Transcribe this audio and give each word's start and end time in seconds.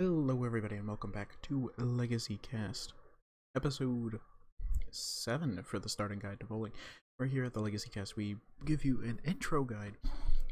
Hello 0.00 0.44
everybody 0.46 0.76
and 0.76 0.88
welcome 0.88 1.10
back 1.10 1.36
to 1.42 1.70
Legacy 1.76 2.38
Cast, 2.40 2.94
episode 3.54 4.18
7 4.90 5.62
for 5.62 5.78
the 5.78 5.90
starting 5.90 6.18
guide 6.18 6.40
to 6.40 6.46
bowling. 6.46 6.72
We're 7.18 7.26
here 7.26 7.44
at 7.44 7.52
the 7.52 7.60
Legacy 7.60 7.90
Cast 7.90 8.16
we 8.16 8.36
give 8.64 8.82
you 8.82 9.02
an 9.02 9.20
intro 9.26 9.62
guide 9.62 9.98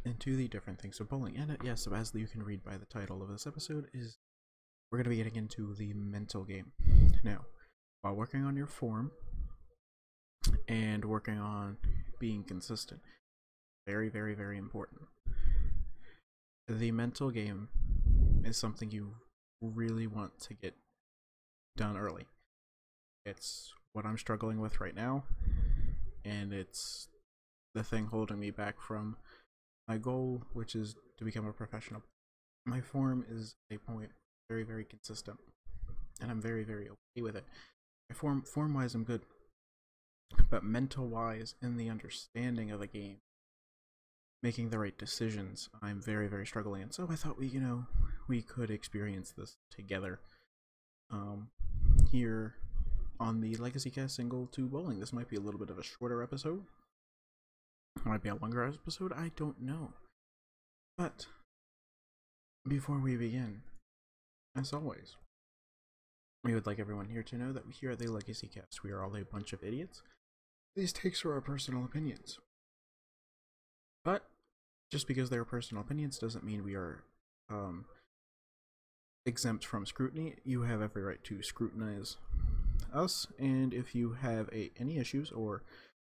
into 0.05 0.37
the 0.37 0.49
different 0.49 0.79
things 0.79 1.01
of 1.01 1.09
bowling. 1.09 1.35
And 1.39 1.53
uh, 1.53 1.57
yes, 1.65 1.89
as 1.91 2.13
you 2.15 2.27
can 2.27 2.43
read 2.43 2.63
by 2.63 2.77
the 2.77 2.85
title 2.85 3.23
of 3.23 3.31
this 3.31 3.47
episode 3.47 3.87
is 3.95 4.19
we're 4.93 4.99
going 4.99 5.05
to 5.05 5.11
be 5.11 5.17
getting 5.17 5.37
into 5.37 5.75
the 5.75 5.95
mental 5.95 6.45
game. 6.45 6.73
Now, 7.25 7.47
while 8.03 8.17
working 8.17 8.45
on 8.45 8.55
your 8.55 8.67
form 8.67 9.13
and 10.69 11.07
working 11.07 11.39
on 11.39 11.79
being 12.21 12.45
consistent, 12.45 13.01
very 13.87 14.11
very 14.11 14.35
very 14.35 14.59
important. 14.59 15.01
The 16.69 16.93
mental 16.93 17.31
game 17.31 17.69
is 18.45 18.59
something 18.59 18.91
you 18.91 19.15
really 19.61 20.07
want 20.07 20.39
to 20.41 20.55
get 20.55 20.75
done 21.77 21.97
early. 21.97 22.27
It's 23.25 23.73
what 23.93 24.07
I'm 24.07 24.19
struggling 24.19 24.61
with 24.61 24.81
right 24.81 24.95
now, 24.95 25.25
and 26.25 26.53
it's 26.53 27.09
the 27.75 27.83
thing 27.83 28.07
holding 28.07 28.41
me 28.41 28.51
back 28.51 28.81
from 28.81 29.17
my 29.87 29.99
goal, 29.99 30.43
which 30.53 30.75
is 30.75 30.95
to 31.19 31.25
become 31.25 31.47
a 31.47 31.53
professional. 31.53 32.03
My 32.67 32.81
form 32.81 33.25
is 33.31 33.57
a 33.71 33.79
point 33.79 34.11
very, 34.49 34.63
very 34.63 34.85
consistent, 34.85 35.39
and 36.21 36.31
I'm 36.31 36.41
very, 36.41 36.65
very 36.65 36.89
okay 36.89 37.23
with 37.23 37.37
it. 37.37 37.45
My 38.09 38.15
form, 38.15 38.43
form 38.43 38.75
wise, 38.75 38.95
I'm 38.95 39.05
good, 39.05 39.23
but 40.51 40.65
mental 40.65 41.07
wise, 41.07 41.55
in 41.61 41.77
the 41.77 41.89
understanding 41.91 42.71
of 42.71 42.81
the 42.81 42.87
game, 42.87 43.19
making 44.43 44.71
the 44.71 44.79
right 44.79 44.97
decisions, 44.97 45.69
I'm 45.83 46.01
very, 46.01 46.29
very 46.29 46.47
struggling. 46.47 46.83
And 46.83 46.95
so 46.95 47.09
I 47.11 47.17
thought 47.17 47.39
we, 47.39 47.47
you 47.47 47.61
know, 47.61 47.87
we 48.29 48.43
could 48.43 48.71
experience 48.71 49.33
this 49.37 49.57
together 49.71 50.21
um, 51.11 51.49
here 52.11 52.55
on 53.19 53.41
the 53.41 53.57
Legacy 53.57 53.91
Cast 53.91 54.15
single 54.15 54.47
to 54.49 54.67
bowling. 54.67 55.01
This 55.01 55.13
might 55.13 55.29
be 55.29 55.37
a 55.37 55.41
little 55.41 55.59
bit 55.59 55.71
of 55.71 55.79
a 55.79 55.83
shorter 55.83 56.23
episode. 56.23 56.65
It 57.97 58.07
might 58.07 58.23
be 58.23 58.29
a 58.29 58.37
longer 58.37 58.65
episode. 58.65 59.13
I 59.13 59.33
don't 59.37 59.61
know. 59.61 59.93
But 60.97 61.27
before 62.67 62.99
we 62.99 63.17
begin, 63.17 63.63
as 64.57 64.73
always, 64.73 65.17
we 66.45 66.55
would 66.55 66.67
like 66.67 66.79
everyone 66.79 67.09
here 67.09 67.23
to 67.25 67.37
know 67.37 67.53
that 67.53 67.65
here 67.81 67.91
at 67.91 67.99
the 67.99 68.07
Legacy 68.07 68.47
Cast, 68.47 68.85
we 68.85 68.91
are 68.91 69.03
all 69.03 69.17
a 69.17 69.25
bunch 69.25 69.53
of 69.53 69.65
idiots. 69.65 70.03
These 70.77 70.93
takes 70.93 71.25
are 71.25 71.33
our 71.33 71.41
personal 71.41 71.85
opinions. 71.85 72.39
But 74.05 74.25
just 74.91 75.09
because 75.09 75.29
they're 75.29 75.45
personal 75.45 75.83
opinions 75.83 76.19
doesn't 76.19 76.45
mean 76.45 76.65
we 76.65 76.75
are 76.75 77.03
um, 77.51 77.85
exempt 79.29 79.65
from 79.65 79.87
scrutiny. 79.87 80.37
You 80.45 80.63
have 80.63 80.83
every 80.83 81.03
right 81.03 81.23
to 81.25 81.43
scrutinize 81.43 82.17
us, 82.93 83.27
and 83.39 83.73
if 83.73 83.95
you 83.95 84.15
have 84.21 84.49
a, 84.53 84.73
any 84.79 84.99
issues 84.99 85.31
or 85.31 85.63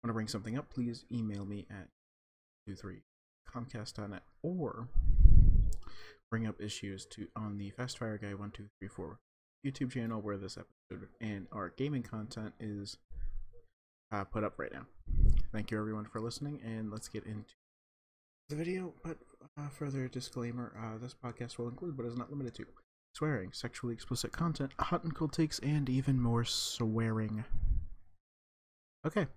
want 0.03 0.09
to 0.09 0.13
bring 0.13 0.27
something 0.27 0.57
up, 0.57 0.69
please 0.73 1.05
email 1.11 1.45
me 1.45 1.67
at 1.69 1.89
23comcast.net 2.67 4.23
or 4.41 4.87
bring 6.31 6.47
up 6.47 6.61
issues 6.61 7.05
to 7.07 7.27
on 7.35 7.57
the 7.57 7.71
Fastfire 7.71 8.19
Guy 8.19 8.33
1234 8.33 9.19
YouTube 9.65 9.91
channel 9.91 10.21
where 10.21 10.37
this 10.37 10.57
episode 10.57 11.09
and 11.19 11.47
our 11.51 11.73
gaming 11.75 12.03
content 12.03 12.53
is 12.59 12.97
uh, 14.11 14.23
put 14.23 14.43
up 14.43 14.57
right 14.57 14.71
now. 14.71 14.85
Thank 15.51 15.71
you 15.71 15.77
everyone 15.77 16.05
for 16.05 16.21
listening, 16.21 16.61
and 16.63 16.91
let's 16.91 17.07
get 17.09 17.25
into 17.25 17.53
the 18.47 18.55
video. 18.55 18.93
But 19.03 19.17
uh, 19.57 19.67
further 19.69 20.07
disclaimer: 20.07 20.73
uh, 20.79 20.97
this 20.97 21.13
podcast 21.13 21.57
will 21.57 21.67
include, 21.67 21.97
but 21.97 22.05
is 22.05 22.17
not 22.17 22.29
limited 22.29 22.55
to, 22.55 22.65
swearing, 23.13 23.51
sexually 23.51 23.93
explicit 23.93 24.31
content, 24.31 24.71
hot 24.79 25.03
and 25.03 25.15
cold 25.15 25.33
takes, 25.33 25.59
and 25.59 25.89
even 25.89 26.21
more 26.21 26.45
swearing. 26.45 27.43
Okay, 29.05 29.27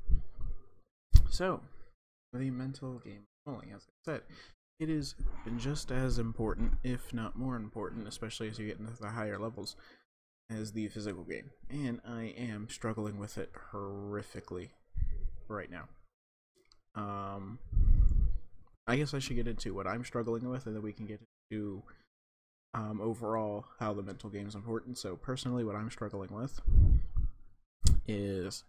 so 1.31 1.61
the 2.33 2.51
mental 2.51 2.99
game 2.99 3.25
bowling, 3.47 3.73
as 3.75 3.83
I 3.89 3.93
said, 4.05 4.23
it 4.81 4.91
is 4.91 5.15
just 5.59 5.93
as 5.93 6.19
important, 6.19 6.73
if 6.83 7.15
not 7.15 7.39
more 7.39 7.57
important, 7.57 8.09
especially 8.09 8.49
as 8.49 8.59
you 8.59 8.67
get 8.67 8.81
into 8.81 9.01
the 9.01 9.11
higher 9.11 9.39
levels, 9.39 9.77
as 10.51 10.73
the 10.73 10.89
physical 10.89 11.25
game. 11.25 11.51
And 11.71 12.01
I 12.07 12.35
am 12.37 12.69
struggling 12.69 13.19
with 13.19 13.39
it 13.39 13.53
horrifically 13.73 14.71
right 15.49 15.71
now. 15.71 15.89
Um, 16.95 17.59
I 18.87 18.97
guess 18.97 19.15
I 19.15 19.21
should 19.21 19.37
get 19.37 19.47
into 19.47 19.75
what 19.75 19.87
I'm 19.87 20.05
struggling 20.05 20.49
with, 20.49 20.67
and 20.67 20.75
then 20.75 20.83
we 20.83 20.93
can 20.93 21.07
get 21.07 21.21
into 21.51 21.83
um, 22.75 23.01
overall 23.01 23.67
how 23.79 23.93
the 23.93 24.03
mental 24.03 24.31
game 24.31 24.47
is 24.47 24.55
important. 24.55 24.99
So, 24.99 25.17
personally, 25.17 25.65
what 25.65 25.77
I'm 25.77 25.91
struggling 25.91 26.33
with 26.33 26.61
is 28.07 28.65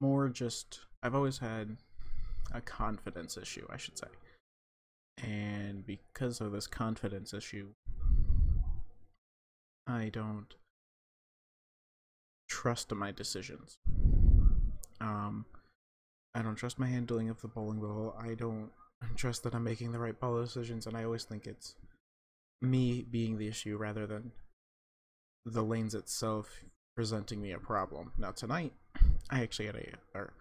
more 0.00 0.28
just 0.28 0.80
I've 1.02 1.14
always 1.14 1.38
had 1.38 1.76
a 2.52 2.60
confidence 2.60 3.36
issue, 3.36 3.66
I 3.70 3.76
should 3.76 3.98
say. 3.98 4.08
And 5.22 5.86
because 5.86 6.40
of 6.40 6.52
this 6.52 6.66
confidence 6.66 7.32
issue, 7.32 7.68
I 9.86 10.08
don't 10.08 10.54
trust 12.48 12.92
my 12.92 13.12
decisions. 13.12 13.78
Um, 15.00 15.46
I 16.34 16.42
don't 16.42 16.56
trust 16.56 16.78
my 16.78 16.86
handling 16.86 17.28
of 17.28 17.40
the 17.40 17.48
bowling 17.48 17.80
ball. 17.80 18.16
I 18.18 18.34
don't 18.34 18.70
trust 19.16 19.42
that 19.42 19.54
I'm 19.54 19.64
making 19.64 19.92
the 19.92 19.98
right 19.98 20.18
ball 20.18 20.40
decisions, 20.40 20.86
and 20.86 20.96
I 20.96 21.04
always 21.04 21.24
think 21.24 21.46
it's 21.46 21.74
me 22.62 23.04
being 23.10 23.36
the 23.36 23.48
issue 23.48 23.76
rather 23.76 24.06
than 24.06 24.32
the 25.44 25.62
lanes 25.62 25.94
itself 25.94 26.62
presenting 26.94 27.42
me 27.42 27.52
a 27.52 27.58
problem. 27.58 28.12
Now 28.16 28.30
tonight, 28.30 28.72
I 29.30 29.42
actually 29.42 29.66
had 29.66 29.76
a 29.76 30.18
or 30.18 30.32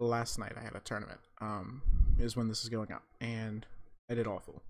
last 0.00 0.38
night 0.38 0.52
I 0.58 0.64
had 0.64 0.74
a 0.74 0.80
tournament. 0.80 1.20
Um, 1.40 1.82
is 2.18 2.36
when 2.36 2.48
this 2.48 2.62
is 2.62 2.68
going 2.68 2.92
up, 2.92 3.02
and 3.20 3.66
I 4.10 4.14
did 4.14 4.26
awful. 4.26 4.62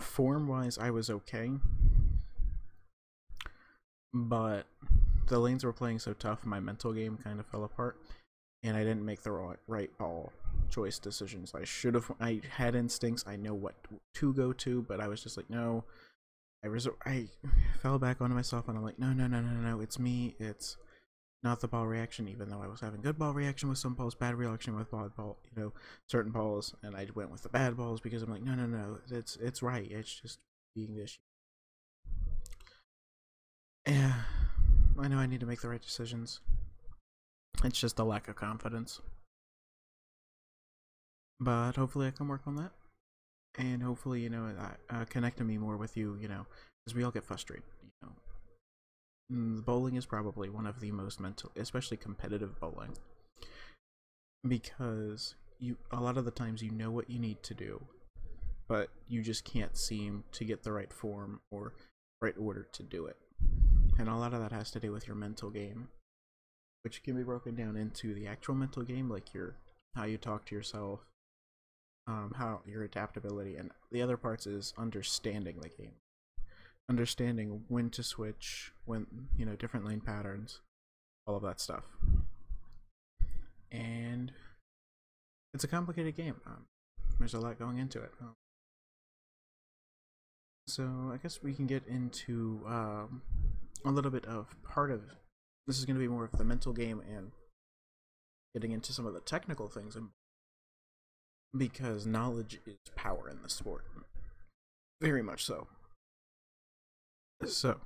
Form 0.00 0.48
wise, 0.48 0.78
I 0.78 0.90
was 0.90 1.10
okay, 1.10 1.50
but 4.12 4.66
the 5.28 5.38
lanes 5.38 5.64
were 5.64 5.72
playing 5.72 6.00
so 6.00 6.12
tough, 6.12 6.44
my 6.44 6.60
mental 6.60 6.92
game 6.92 7.18
kind 7.22 7.40
of 7.40 7.46
fell 7.46 7.64
apart, 7.64 7.98
and 8.62 8.76
I 8.76 8.80
didn't 8.80 9.04
make 9.04 9.22
the 9.22 9.32
right, 9.32 9.58
right 9.66 9.96
ball 9.98 10.32
choice 10.70 10.98
decisions. 10.98 11.54
I 11.54 11.64
should 11.64 11.94
have. 11.94 12.10
I 12.20 12.40
had 12.56 12.74
instincts. 12.74 13.24
I 13.26 13.36
know 13.36 13.54
what 13.54 13.74
to 14.14 14.32
go 14.32 14.52
to, 14.52 14.82
but 14.82 15.00
I 15.00 15.08
was 15.08 15.22
just 15.22 15.36
like, 15.36 15.50
no. 15.50 15.84
I 16.64 16.68
resor- 16.68 16.96
I 17.04 17.28
fell 17.82 17.98
back 17.98 18.20
onto 18.20 18.34
myself, 18.34 18.68
and 18.68 18.78
I'm 18.78 18.84
like, 18.84 18.98
no, 18.98 19.12
no, 19.12 19.26
no, 19.26 19.40
no, 19.40 19.50
no. 19.50 19.80
It's 19.80 19.98
me. 19.98 20.34
It's 20.38 20.76
not 21.42 21.60
the 21.60 21.68
ball 21.68 21.86
reaction. 21.86 22.28
Even 22.28 22.48
though 22.48 22.62
I 22.62 22.66
was 22.66 22.80
having 22.80 23.02
good 23.02 23.18
ball 23.18 23.34
reaction 23.34 23.68
with 23.68 23.78
some 23.78 23.94
balls, 23.94 24.14
bad 24.14 24.34
reaction 24.36 24.74
with 24.76 24.90
ball, 24.90 25.10
ball, 25.16 25.38
you 25.44 25.62
know, 25.62 25.72
certain 26.06 26.32
balls, 26.32 26.74
and 26.82 26.96
I 26.96 27.06
went 27.14 27.30
with 27.30 27.42
the 27.42 27.50
bad 27.50 27.76
balls 27.76 28.00
because 28.00 28.22
I'm 28.22 28.30
like, 28.30 28.42
no, 28.42 28.54
no, 28.54 28.66
no. 28.66 28.98
It's 29.10 29.36
it's 29.36 29.62
right. 29.62 29.90
It's 29.90 30.20
just 30.20 30.38
being 30.74 30.96
this. 30.96 31.18
Yeah, 33.86 34.14
I 34.98 35.08
know 35.08 35.18
I 35.18 35.26
need 35.26 35.40
to 35.40 35.46
make 35.46 35.60
the 35.60 35.68
right 35.68 35.82
decisions. 35.82 36.40
It's 37.62 37.78
just 37.78 37.98
a 37.98 38.04
lack 38.04 38.28
of 38.28 38.36
confidence 38.36 39.00
but 41.44 41.76
hopefully 41.76 42.06
I 42.06 42.10
can 42.10 42.26
work 42.26 42.42
on 42.46 42.56
that, 42.56 42.72
and 43.58 43.82
hopefully 43.82 44.20
you 44.20 44.30
know 44.30 44.50
uh, 44.90 45.04
connecting 45.04 45.46
me 45.46 45.58
more 45.58 45.76
with 45.76 45.96
you, 45.96 46.16
you 46.20 46.28
know, 46.28 46.46
because 46.84 46.96
we 46.96 47.04
all 47.04 47.10
get 47.10 47.24
frustrated, 47.24 47.64
you 47.82 47.90
know. 48.02 48.12
Mm, 49.32 49.64
bowling 49.64 49.96
is 49.96 50.06
probably 50.06 50.48
one 50.48 50.66
of 50.66 50.80
the 50.80 50.90
most 50.90 51.20
mental, 51.20 51.52
especially 51.56 51.96
competitive 51.96 52.58
bowling, 52.60 52.96
because 54.46 55.34
you 55.58 55.76
a 55.92 56.00
lot 56.00 56.16
of 56.16 56.24
the 56.24 56.30
times 56.30 56.62
you 56.62 56.70
know 56.70 56.90
what 56.90 57.10
you 57.10 57.18
need 57.18 57.42
to 57.42 57.54
do, 57.54 57.84
but 58.66 58.88
you 59.06 59.22
just 59.22 59.44
can't 59.44 59.76
seem 59.76 60.24
to 60.32 60.44
get 60.44 60.62
the 60.62 60.72
right 60.72 60.92
form 60.92 61.40
or 61.50 61.74
right 62.22 62.34
order 62.38 62.66
to 62.72 62.82
do 62.82 63.04
it, 63.06 63.16
and 63.98 64.08
a 64.08 64.16
lot 64.16 64.32
of 64.32 64.40
that 64.40 64.52
has 64.52 64.70
to 64.70 64.80
do 64.80 64.92
with 64.92 65.06
your 65.06 65.16
mental 65.16 65.50
game, 65.50 65.88
which 66.82 67.02
can 67.02 67.14
be 67.16 67.22
broken 67.22 67.54
down 67.54 67.76
into 67.76 68.14
the 68.14 68.26
actual 68.26 68.54
mental 68.54 68.82
game, 68.82 69.10
like 69.10 69.34
your 69.34 69.56
how 69.94 70.04
you 70.04 70.18
talk 70.18 70.44
to 70.44 70.54
yourself, 70.54 71.00
um, 72.06 72.34
how 72.36 72.60
your 72.66 72.82
adaptability, 72.82 73.56
and 73.56 73.70
the 73.90 74.02
other 74.02 74.16
parts 74.16 74.46
is 74.46 74.74
understanding 74.76 75.58
the 75.60 75.68
game, 75.68 75.94
understanding 76.88 77.64
when 77.68 77.90
to 77.90 78.02
switch, 78.02 78.72
when 78.84 79.06
you 79.36 79.46
know 79.46 79.56
different 79.56 79.86
lane 79.86 80.00
patterns, 80.00 80.60
all 81.26 81.36
of 81.36 81.42
that 81.42 81.60
stuff. 81.60 81.84
And 83.70 84.32
it's 85.52 85.64
a 85.64 85.68
complicated 85.68 86.16
game. 86.16 86.36
Um, 86.46 86.66
there's 87.18 87.34
a 87.34 87.40
lot 87.40 87.58
going 87.58 87.78
into 87.78 88.00
it. 88.00 88.12
Um, 88.20 88.34
so 90.66 91.10
I 91.12 91.16
guess 91.16 91.42
we 91.42 91.52
can 91.52 91.66
get 91.66 91.86
into 91.86 92.60
um, 92.66 93.22
a 93.84 93.90
little 93.90 94.10
bit 94.10 94.24
of 94.26 94.54
part 94.62 94.90
of 94.90 95.02
this 95.66 95.78
is 95.78 95.84
going 95.84 95.96
to 95.96 96.00
be 96.00 96.08
more 96.08 96.24
of 96.24 96.32
the 96.32 96.44
mental 96.44 96.72
game 96.72 97.00
and 97.00 97.32
getting 98.54 98.72
into 98.72 98.92
some 98.92 99.06
of 99.06 99.14
the 99.14 99.20
technical 99.20 99.68
things 99.68 99.96
and 99.96 100.08
because 101.56 102.06
knowledge 102.06 102.60
is 102.66 102.76
power 102.96 103.28
in 103.28 103.42
the 103.42 103.48
sport. 103.48 103.84
Very 105.00 105.22
much 105.22 105.44
so. 105.44 105.66
So, 107.46 107.80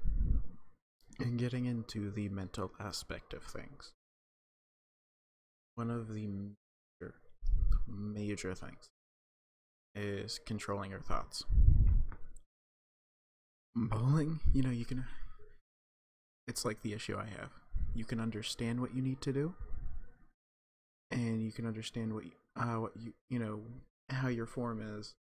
in 1.21 1.37
getting 1.37 1.67
into 1.67 2.11
the 2.11 2.29
mental 2.29 2.71
aspect 2.79 3.33
of 3.33 3.43
things, 3.43 3.93
one 5.75 5.91
of 5.91 6.13
the 6.13 6.27
major, 6.27 7.15
major 7.87 8.55
things 8.55 8.89
is 9.95 10.39
controlling 10.47 10.91
your 10.91 11.01
thoughts. 11.01 11.45
Bowling, 13.75 14.41
you 14.53 14.63
know, 14.63 14.71
you 14.71 14.85
can. 14.85 15.05
It's 16.47 16.65
like 16.65 16.83
the 16.83 16.93
issue 16.93 17.17
I 17.17 17.27
have. 17.27 17.51
You 17.95 18.05
can 18.05 18.21
understand 18.21 18.81
what 18.81 18.95
you 18.95 19.03
need 19.03 19.21
to 19.23 19.33
do, 19.33 19.55
and 21.11 21.43
you 21.43 21.53
can 21.53 21.67
understand 21.67 22.15
what 22.15 22.25
you, 22.25 22.33
uh, 22.57 22.77
what 22.81 22.93
you 22.97 23.13
you 23.29 23.39
know 23.39 23.61
how 24.11 24.29
your 24.29 24.47
form 24.47 24.81
is. 24.99 25.15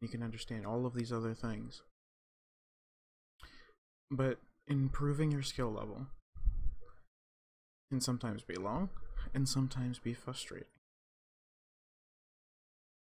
You 0.00 0.08
can 0.08 0.22
understand 0.22 0.64
all 0.64 0.86
of 0.86 0.94
these 0.94 1.12
other 1.12 1.34
things, 1.34 1.82
but 4.10 4.38
improving 4.68 5.32
your 5.32 5.42
skill 5.42 5.72
level 5.72 6.06
can 7.90 8.00
sometimes 8.00 8.42
be 8.42 8.54
long 8.54 8.90
and 9.34 9.48
sometimes 9.48 9.98
be 9.98 10.14
frustrating. 10.14 10.68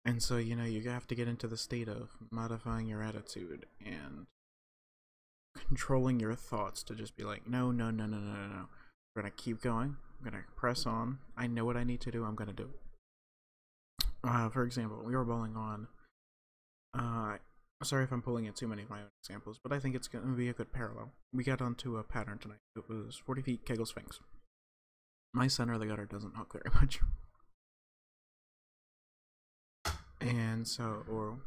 And 0.03 0.21
so, 0.23 0.37
you 0.37 0.55
know, 0.55 0.63
you 0.63 0.81
have 0.89 1.07
to 1.07 1.15
get 1.15 1.27
into 1.27 1.47
the 1.47 1.57
state 1.57 1.87
of 1.87 2.09
modifying 2.31 2.87
your 2.87 3.03
attitude 3.03 3.67
and 3.85 4.25
controlling 5.67 6.19
your 6.19 6.33
thoughts 6.33 6.81
to 6.83 6.95
just 6.95 7.15
be 7.15 7.23
like, 7.23 7.47
no, 7.47 7.71
no, 7.71 7.91
no, 7.91 8.05
no, 8.07 8.17
no, 8.17 8.33
no, 8.33 8.47
no. 8.47 8.65
We're 9.15 9.21
going 9.21 9.31
to 9.31 9.43
keep 9.43 9.61
going. 9.61 9.97
I'm 10.17 10.31
going 10.31 10.43
to 10.43 10.51
press 10.55 10.85
on. 10.85 11.19
I 11.37 11.47
know 11.47 11.65
what 11.65 11.77
I 11.77 11.83
need 11.83 12.01
to 12.01 12.11
do. 12.11 12.23
I'm 12.23 12.35
going 12.35 12.49
to 12.49 12.55
do 12.55 12.63
it. 12.63 12.79
Uh, 14.23 14.49
for 14.49 14.63
example, 14.63 15.01
we 15.03 15.15
were 15.15 15.25
bowling 15.25 15.55
on. 15.55 15.87
Uh, 16.97 17.37
sorry 17.83 18.03
if 18.03 18.11
I'm 18.11 18.21
pulling 18.21 18.45
in 18.45 18.53
too 18.53 18.67
many 18.67 18.83
of 18.83 18.89
my 18.89 18.99
own 18.99 19.09
examples, 19.23 19.59
but 19.61 19.73
I 19.73 19.79
think 19.79 19.95
it's 19.95 20.07
going 20.07 20.25
to 20.25 20.31
be 20.31 20.49
a 20.49 20.53
good 20.53 20.71
parallel. 20.71 21.11
We 21.33 21.43
got 21.43 21.61
onto 21.61 21.97
a 21.97 22.03
pattern 22.03 22.37
tonight. 22.37 22.59
It 22.75 22.83
was 22.87 23.21
40 23.25 23.41
feet 23.41 23.65
Kegel 23.65 23.85
Sphinx. 23.85 24.19
My 25.33 25.47
center 25.47 25.73
of 25.73 25.79
the 25.79 25.85
gutter 25.87 26.05
doesn't 26.05 26.35
hook 26.35 26.53
very 26.53 26.75
much. 26.81 26.99
And 30.19 30.67
so, 30.67 31.03
or 31.09 31.39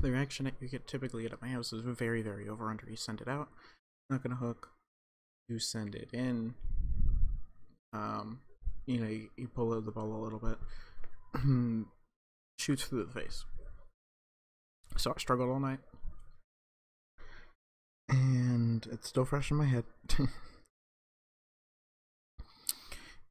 the 0.00 0.12
reaction 0.12 0.44
that 0.44 0.54
you 0.60 0.68
get 0.68 0.86
typically 0.86 1.26
at 1.26 1.42
my 1.42 1.48
house 1.48 1.72
is 1.72 1.82
very, 1.82 2.22
very 2.22 2.48
over 2.48 2.70
under. 2.70 2.88
You 2.88 2.96
send 2.96 3.20
it 3.20 3.28
out, 3.28 3.48
not 4.08 4.22
gonna 4.22 4.36
hook. 4.36 4.68
You 5.48 5.58
send 5.58 5.96
it 5.96 6.10
in. 6.12 6.54
Um, 7.92 8.40
you 8.86 9.00
know, 9.00 9.08
you, 9.08 9.30
you 9.36 9.48
pull 9.48 9.74
out 9.74 9.84
the 9.84 9.90
ball 9.90 10.14
a 10.14 10.22
little 10.22 10.38
bit, 10.38 10.58
shoots 12.58 12.84
through 12.84 13.04
the 13.04 13.20
face. 13.20 13.44
So 14.96 15.12
I 15.14 15.18
struggled 15.18 15.50
all 15.50 15.60
night, 15.60 15.78
and 18.08 18.86
it's 18.90 19.08
still 19.08 19.24
fresh 19.24 19.50
in 19.50 19.56
my 19.56 19.66
head. 19.66 19.84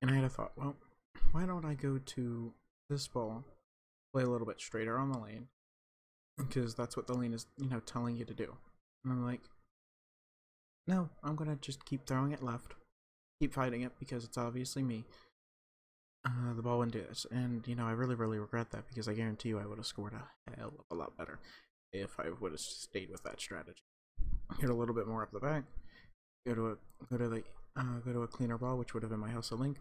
and 0.02 0.10
I 0.10 0.16
had 0.16 0.24
a 0.24 0.30
thought. 0.30 0.54
Well, 0.56 0.76
why 1.32 1.46
don't 1.46 1.66
I 1.66 1.74
go 1.74 1.98
to 1.98 2.54
this 2.90 3.08
ball 3.08 3.44
play 4.14 4.24
a 4.24 4.30
little 4.30 4.48
bit 4.48 4.60
straighter 4.60 4.98
on 4.98 5.12
the 5.12 5.20
lane 5.20 5.48
because 6.38 6.74
that's 6.74 6.98
what 6.98 7.08
the 7.08 7.14
lane 7.14 7.34
is, 7.34 7.46
you 7.58 7.70
know, 7.70 7.80
telling 7.80 8.16
you 8.16 8.26
to 8.26 8.34
do. 8.34 8.56
And 9.04 9.14
I'm 9.14 9.24
like, 9.24 9.42
no, 10.88 11.10
I'm 11.24 11.36
gonna 11.36 11.58
just 11.62 11.86
keep 11.86 12.08
throwing 12.08 12.32
it 12.32 12.42
left, 12.42 12.74
keep 13.40 13.54
fighting 13.54 13.82
it 13.82 13.92
because 14.00 14.24
it's 14.24 14.38
obviously 14.38 14.82
me. 14.84 15.06
Uh, 16.26 16.54
the 16.54 16.62
ball 16.62 16.80
wouldn't 16.80 16.94
do 16.94 17.02
this, 17.08 17.26
and 17.32 17.66
you 17.66 17.76
know, 17.76 17.88
I 17.88 17.92
really, 17.92 18.16
really 18.16 18.40
regret 18.40 18.72
that 18.72 18.88
because 18.88 19.08
I 19.08 19.14
guarantee 19.14 19.50
you 19.50 19.60
I 19.60 19.66
would 19.66 19.78
have 19.78 19.88
scored 19.88 20.14
a 20.14 20.58
hell 20.58 20.74
of 20.78 20.86
a 20.92 21.00
lot 21.00 21.18
better 21.18 21.40
if 21.94 22.20
I 22.20 22.26
would 22.40 22.52
have 22.52 22.60
stayed 22.60 23.10
with 23.10 23.24
that 23.24 23.40
strategy. 23.40 23.84
Hit 24.60 24.70
a 24.70 24.74
little 24.74 24.94
bit 24.94 25.08
more 25.08 25.24
up 25.24 25.32
the 25.32 25.40
back, 25.40 25.64
go 26.46 26.56
to 26.56 26.68
a 26.68 26.78
go 27.10 27.18
to 27.18 27.30
the 27.30 27.44
uh, 27.78 28.00
go 28.04 28.12
to 28.12 28.24
a 28.24 28.28
cleaner 28.28 28.58
ball, 28.58 28.78
which 28.78 28.94
would 28.94 29.04
have 29.04 29.12
been 29.12 29.20
my 29.20 29.30
Hustle 29.30 29.64
Ink, 29.64 29.78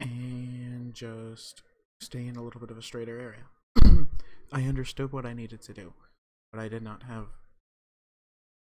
and 0.00 0.94
just 0.94 1.62
stay 2.00 2.26
in 2.26 2.36
a 2.36 2.42
little 2.42 2.60
bit 2.60 2.70
of 2.70 2.78
a 2.78 2.82
straighter 2.82 3.18
area. 3.18 4.06
I 4.52 4.62
understood 4.62 5.12
what 5.12 5.26
I 5.26 5.32
needed 5.32 5.62
to 5.62 5.72
do, 5.72 5.94
but 6.52 6.60
I 6.60 6.68
did 6.68 6.82
not 6.82 7.04
have 7.04 7.26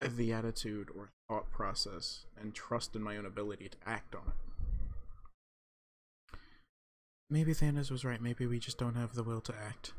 the 0.01 0.31
attitude 0.33 0.89
or 0.95 1.09
thought 1.27 1.51
process 1.51 2.25
and 2.39 2.53
trust 2.53 2.95
in 2.95 3.01
my 3.01 3.17
own 3.17 3.25
ability 3.25 3.69
to 3.69 3.77
act 3.85 4.15
on 4.15 4.21
it. 4.27 4.54
Maybe 7.29 7.53
Thanos 7.53 7.89
was 7.89 8.05
right. 8.05 8.21
Maybe 8.21 8.45
we 8.45 8.59
just 8.59 8.77
don't 8.77 8.95
have 8.95 9.15
the 9.15 9.23
will 9.23 9.41
to 9.41 9.53
act. 9.55 9.93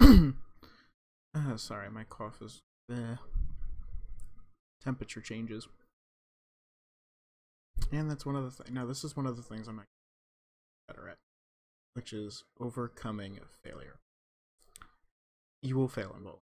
uh, 0.00 0.32
sorry, 1.56 1.90
my 1.90 2.04
cough 2.04 2.40
is. 2.42 2.60
Eh. 2.90 3.16
Temperature 4.84 5.20
changes. 5.20 5.66
And 7.90 8.10
that's 8.10 8.26
one 8.26 8.36
of 8.36 8.44
the 8.44 8.50
things. 8.50 8.74
Now, 8.74 8.86
this 8.86 9.04
is 9.04 9.16
one 9.16 9.26
of 9.26 9.36
the 9.36 9.42
things 9.42 9.68
I'm 9.68 9.82
better 10.88 11.08
at 11.08 11.16
which 11.96 12.12
is 12.12 12.44
overcoming 12.60 13.38
failure. 13.64 13.96
You 15.62 15.76
will 15.76 15.88
fail 15.88 16.14
in 16.14 16.24
both. 16.24 16.42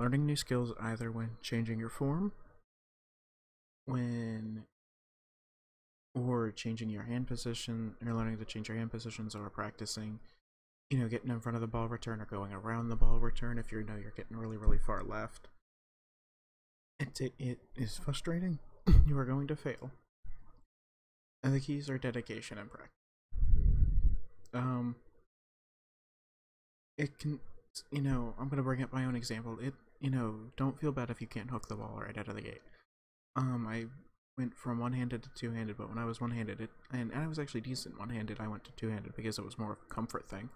Learning 0.00 0.24
new 0.24 0.36
skills 0.36 0.72
either 0.80 1.12
when 1.12 1.36
changing 1.42 1.78
your 1.78 1.90
form, 1.90 2.32
when 3.84 4.64
or 6.14 6.50
changing 6.50 6.90
your 6.90 7.04
hand 7.04 7.26
position, 7.26 7.94
you're 8.04 8.14
learning 8.14 8.38
to 8.38 8.44
change 8.44 8.68
your 8.68 8.76
hand 8.76 8.90
positions 8.90 9.34
or 9.34 9.48
practicing, 9.50 10.20
you 10.90 10.98
know, 10.98 11.08
getting 11.08 11.30
in 11.30 11.40
front 11.40 11.56
of 11.56 11.60
the 11.60 11.66
ball 11.66 11.88
return 11.88 12.20
or 12.20 12.26
going 12.26 12.52
around 12.52 12.88
the 12.88 12.96
ball 12.96 13.18
return 13.18 13.58
if 13.58 13.70
you 13.70 13.82
know 13.82 13.96
you're 14.00 14.12
getting 14.16 14.36
really, 14.36 14.56
really 14.56 14.78
far 14.78 15.02
left. 15.02 15.48
It, 16.98 17.20
it, 17.20 17.32
it 17.38 17.58
is 17.76 17.96
frustrating. 17.96 18.58
you 19.06 19.16
are 19.18 19.24
going 19.24 19.46
to 19.48 19.56
fail. 19.56 19.90
And 21.42 21.54
the 21.54 21.60
keys 21.60 21.88
are 21.88 21.98
dedication 21.98 22.58
and 22.58 22.70
practice 22.70 22.98
um 24.54 24.96
it 26.96 27.18
can 27.18 27.38
you 27.90 28.00
know 28.00 28.34
i'm 28.38 28.48
gonna 28.48 28.62
bring 28.62 28.82
up 28.82 28.92
my 28.92 29.04
own 29.04 29.14
example 29.14 29.58
it 29.60 29.74
you 30.00 30.10
know 30.10 30.36
don't 30.56 30.80
feel 30.80 30.92
bad 30.92 31.10
if 31.10 31.20
you 31.20 31.26
can't 31.26 31.50
hook 31.50 31.68
the 31.68 31.74
ball 31.74 32.00
right 32.04 32.16
out 32.16 32.28
of 32.28 32.34
the 32.34 32.42
gate 32.42 32.62
um 33.36 33.66
i 33.68 33.84
went 34.38 34.56
from 34.56 34.78
one-handed 34.78 35.22
to 35.22 35.28
two-handed 35.34 35.76
but 35.76 35.88
when 35.88 35.98
i 35.98 36.04
was 36.04 36.20
one-handed 36.20 36.60
it 36.60 36.70
and, 36.92 37.10
and 37.12 37.22
i 37.22 37.26
was 37.26 37.38
actually 37.38 37.60
decent 37.60 37.98
one-handed 37.98 38.38
i 38.40 38.48
went 38.48 38.64
to 38.64 38.72
two-handed 38.72 39.14
because 39.16 39.38
it 39.38 39.44
was 39.44 39.58
more 39.58 39.72
of 39.72 39.78
a 39.78 39.94
comfort 39.94 40.28
thing 40.28 40.48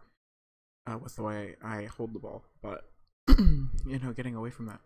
uh, 0.87 0.97
with 0.97 1.17
the 1.17 1.23
way 1.23 1.57
i 1.63 1.85
hold 1.85 2.15
the 2.15 2.19
ball 2.19 2.45
but 2.63 2.89
you 3.39 3.99
know 4.03 4.13
getting 4.13 4.35
away 4.35 4.51
from 4.51 4.67
that 4.67 4.81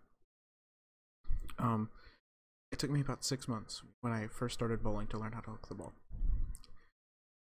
um 1.58 1.91
it 2.72 2.79
took 2.79 2.91
me 2.91 3.00
about 3.00 3.24
six 3.24 3.46
months 3.46 3.82
when 4.00 4.12
i 4.12 4.26
first 4.26 4.55
started 4.55 4.82
bowling 4.82 5.06
to 5.06 5.19
learn 5.19 5.32
how 5.32 5.41
to 5.41 5.50
hook 5.50 5.69
the 5.69 5.74
ball 5.74 5.93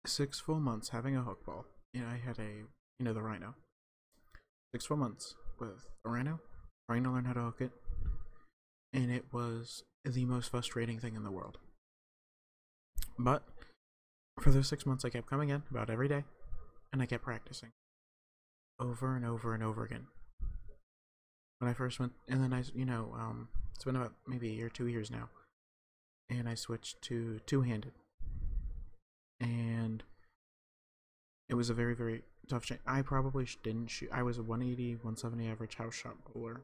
six 0.08 0.40
full 0.40 0.60
months 0.60 0.90
having 0.90 1.16
a 1.16 1.22
hook 1.22 1.46
ball. 1.46 1.66
You 1.94 2.02
know, 2.02 2.08
I 2.08 2.20
had 2.24 2.40
a, 2.40 2.64
you 3.00 3.06
know, 3.06 3.14
the 3.14 3.22
Rhino. 3.22 3.56
Six 4.74 4.86
full 4.86 4.98
months 4.98 5.36
with 5.60 5.88
a 6.06 6.10
Rhino, 6.10 6.40
trying 6.90 7.04
to 7.04 7.12
learn 7.12 7.25
how 7.25 7.34
to 7.34 7.42
hook 7.42 7.62
it. 7.62 7.72
And 8.96 9.12
it 9.12 9.25
was 9.32 9.84
the 10.04 10.25
most 10.25 10.50
frustrating 10.50 11.00
thing 11.00 11.16
in 11.16 11.24
the 11.24 11.32
world. 11.32 11.58
But 13.20 13.44
for 14.40 14.52
those 14.52 14.68
six 14.68 14.86
months, 14.86 15.06
I 15.06 15.10
kept 15.10 15.30
coming 15.30 15.50
in 15.50 15.64
about 15.70 15.90
every 15.90 16.08
day 16.08 16.24
and 16.92 17.02
I 17.02 17.06
kept 17.06 17.24
practicing 17.24 17.72
over 18.80 19.16
and 19.16 19.25
over 19.25 19.54
and 19.54 19.64
over 19.64 19.84
again. 19.84 20.08
When 21.60 21.70
I 21.70 21.74
first 21.74 22.00
went, 22.00 22.14
and 22.28 22.42
then 22.42 22.54
I, 22.54 22.64
you 22.74 22.86
know, 22.86 23.14
um, 23.18 23.50
it's 23.74 23.84
been 23.84 23.96
about 23.96 24.14
maybe 24.28 24.50
a 24.50 24.54
year, 24.54 24.70
two 24.70 24.88
years 24.88 25.12
now, 25.12 25.30
and 26.30 26.50
I 26.50 26.56
switched 26.56 27.02
to 27.04 27.40
two 27.46 27.62
handed 27.62 27.94
and 29.40 30.04
it 31.50 31.56
was 31.56 31.70
a 31.70 31.74
very 31.74 31.96
very 31.96 32.24
tough 32.48 32.66
change. 32.66 32.82
I 32.86 33.02
probably 33.02 33.48
didn't 33.64 33.88
shoot. 33.88 34.10
I 34.12 34.24
was 34.24 34.38
a 34.38 34.44
180, 34.44 34.96
170 34.96 35.48
average 35.48 35.75
house 35.75 35.96
shot 35.96 36.16
bowler. 36.34 36.62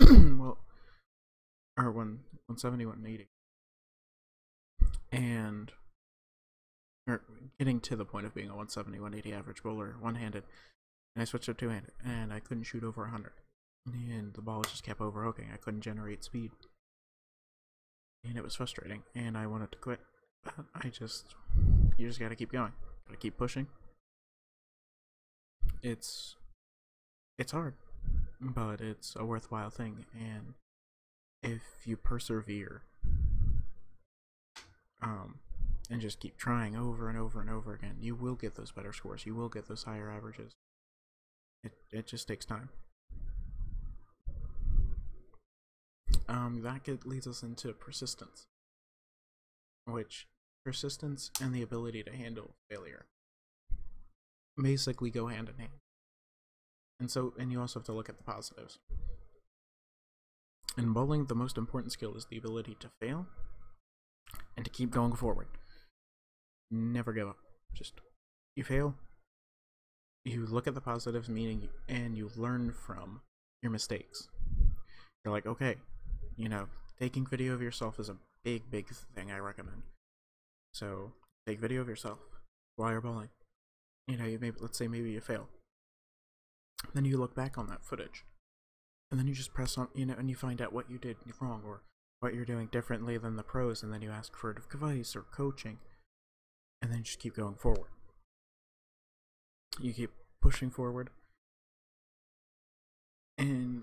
well, 0.00 0.58
one 1.92 2.20
170, 2.46 2.86
180, 2.86 3.28
and 5.10 5.72
or 7.06 7.14
er, 7.14 7.22
getting 7.58 7.80
to 7.80 7.96
the 7.96 8.04
point 8.04 8.26
of 8.26 8.34
being 8.34 8.48
a 8.48 8.56
170, 8.56 8.98
180 8.98 9.36
average 9.36 9.62
bowler, 9.62 9.96
one-handed, 10.00 10.44
and 11.14 11.22
I 11.22 11.24
switched 11.24 11.46
to 11.46 11.54
two-handed, 11.54 11.92
and 12.04 12.32
I 12.32 12.40
couldn't 12.40 12.64
shoot 12.64 12.84
over 12.84 13.02
100, 13.02 13.32
and 13.86 14.34
the 14.34 14.42
ball 14.42 14.62
just 14.62 14.84
kept 14.84 15.00
overhooking. 15.00 15.48
I 15.52 15.56
couldn't 15.56 15.80
generate 15.80 16.24
speed, 16.24 16.52
and 18.24 18.36
it 18.36 18.44
was 18.44 18.54
frustrating, 18.54 19.02
and 19.14 19.36
I 19.36 19.46
wanted 19.46 19.72
to 19.72 19.78
quit. 19.78 20.00
But 20.44 20.66
I 20.74 20.88
just 20.88 21.34
you 21.96 22.08
just 22.08 22.20
gotta 22.20 22.34
keep 22.34 22.52
going. 22.52 22.72
Gotta 23.06 23.18
keep 23.18 23.36
pushing. 23.36 23.68
It's 25.82 26.36
it's 27.38 27.52
hard, 27.52 27.74
but 28.40 28.80
it's 28.80 29.16
a 29.16 29.24
worthwhile 29.24 29.70
thing, 29.70 30.04
and 30.14 30.54
if 31.42 31.62
you 31.84 31.96
persevere, 31.96 32.82
um, 35.02 35.38
and 35.90 36.00
just 36.00 36.20
keep 36.20 36.36
trying 36.36 36.76
over 36.76 37.08
and 37.08 37.18
over 37.18 37.40
and 37.40 37.50
over 37.50 37.74
again, 37.74 37.96
you 38.00 38.14
will 38.14 38.34
get 38.34 38.54
those 38.54 38.72
better 38.72 38.92
scores. 38.92 39.26
You 39.26 39.34
will 39.34 39.48
get 39.48 39.68
those 39.68 39.84
higher 39.84 40.10
averages. 40.10 40.52
It 41.64 41.72
it 41.92 42.06
just 42.06 42.28
takes 42.28 42.44
time. 42.44 42.70
um, 46.32 46.62
that 46.62 46.84
get, 46.84 47.06
leads 47.06 47.26
us 47.26 47.42
into 47.42 47.72
persistence, 47.72 48.46
which 49.86 50.26
persistence 50.64 51.30
and 51.40 51.54
the 51.54 51.62
ability 51.62 52.02
to 52.02 52.12
handle 52.12 52.54
failure 52.70 53.06
basically 54.60 55.10
go 55.10 55.26
hand 55.26 55.48
in 55.48 55.58
hand. 55.58 55.78
And 57.00 57.10
so, 57.10 57.34
and 57.38 57.50
you 57.50 57.60
also 57.60 57.80
have 57.80 57.86
to 57.86 57.92
look 57.92 58.08
at 58.08 58.16
the 58.16 58.22
positives. 58.22 58.78
In 60.76 60.92
bowling, 60.92 61.26
the 61.26 61.34
most 61.34 61.58
important 61.58 61.92
skill 61.92 62.14
is 62.14 62.26
the 62.26 62.38
ability 62.38 62.76
to 62.80 62.90
fail 63.00 63.26
and 64.56 64.64
to 64.64 64.70
keep 64.70 64.90
going 64.90 65.14
forward. 65.14 65.48
Never 66.70 67.12
give 67.12 67.28
up. 67.28 67.36
Just 67.74 67.94
you 68.56 68.64
fail, 68.64 68.94
you 70.24 70.46
look 70.46 70.66
at 70.66 70.74
the 70.74 70.80
positives, 70.80 71.28
meaning, 71.28 71.68
and 71.88 72.16
you 72.16 72.30
learn 72.36 72.72
from 72.72 73.20
your 73.62 73.72
mistakes. 73.72 74.28
You're 75.24 75.32
like, 75.32 75.46
okay, 75.46 75.76
you 76.36 76.48
know, 76.48 76.66
taking 76.98 77.26
video 77.26 77.54
of 77.54 77.62
yourself 77.62 77.98
is 77.98 78.08
a 78.08 78.16
big, 78.44 78.70
big 78.70 78.88
thing 79.14 79.30
I 79.30 79.38
recommend. 79.38 79.82
So 80.72 81.12
take 81.46 81.60
video 81.60 81.80
of 81.80 81.88
yourself 81.88 82.18
while 82.76 82.92
you're 82.92 83.00
bowling. 83.00 83.30
You 84.06 84.16
know, 84.16 84.24
you 84.24 84.38
maybe 84.40 84.56
let's 84.60 84.78
say 84.78 84.88
maybe 84.88 85.10
you 85.10 85.20
fail. 85.20 85.48
Then 86.94 87.04
you 87.04 87.16
look 87.16 87.34
back 87.34 87.58
on 87.58 87.68
that 87.68 87.84
footage, 87.84 88.24
and 89.12 89.20
then 89.20 89.28
you 89.28 89.34
just 89.34 89.52
press 89.52 89.76
on, 89.76 89.88
you 89.94 90.06
know, 90.06 90.14
and 90.18 90.30
you 90.30 90.34
find 90.34 90.62
out 90.62 90.72
what 90.72 90.90
you 90.90 90.96
did 90.96 91.18
wrong 91.38 91.60
or 91.66 91.82
what 92.20 92.34
you're 92.34 92.46
doing 92.46 92.68
differently 92.72 93.18
than 93.18 93.36
the 93.36 93.42
pros, 93.42 93.82
and 93.82 93.92
then 93.92 94.00
you 94.00 94.10
ask 94.10 94.34
for 94.34 94.50
advice 94.50 95.14
or 95.14 95.22
coaching, 95.22 95.78
and 96.80 96.90
then 96.90 97.02
just 97.02 97.18
keep 97.18 97.36
going 97.36 97.56
forward. 97.56 97.90
You 99.78 99.92
keep 99.92 100.12
pushing 100.40 100.70
forward, 100.70 101.10
and 103.36 103.82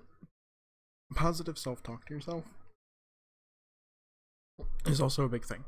positive 1.14 1.60
self-talk 1.60 2.06
to 2.08 2.14
yourself 2.14 2.46
is 4.86 5.00
also 5.00 5.26
a 5.26 5.30
big 5.30 5.46
thing. 5.46 5.64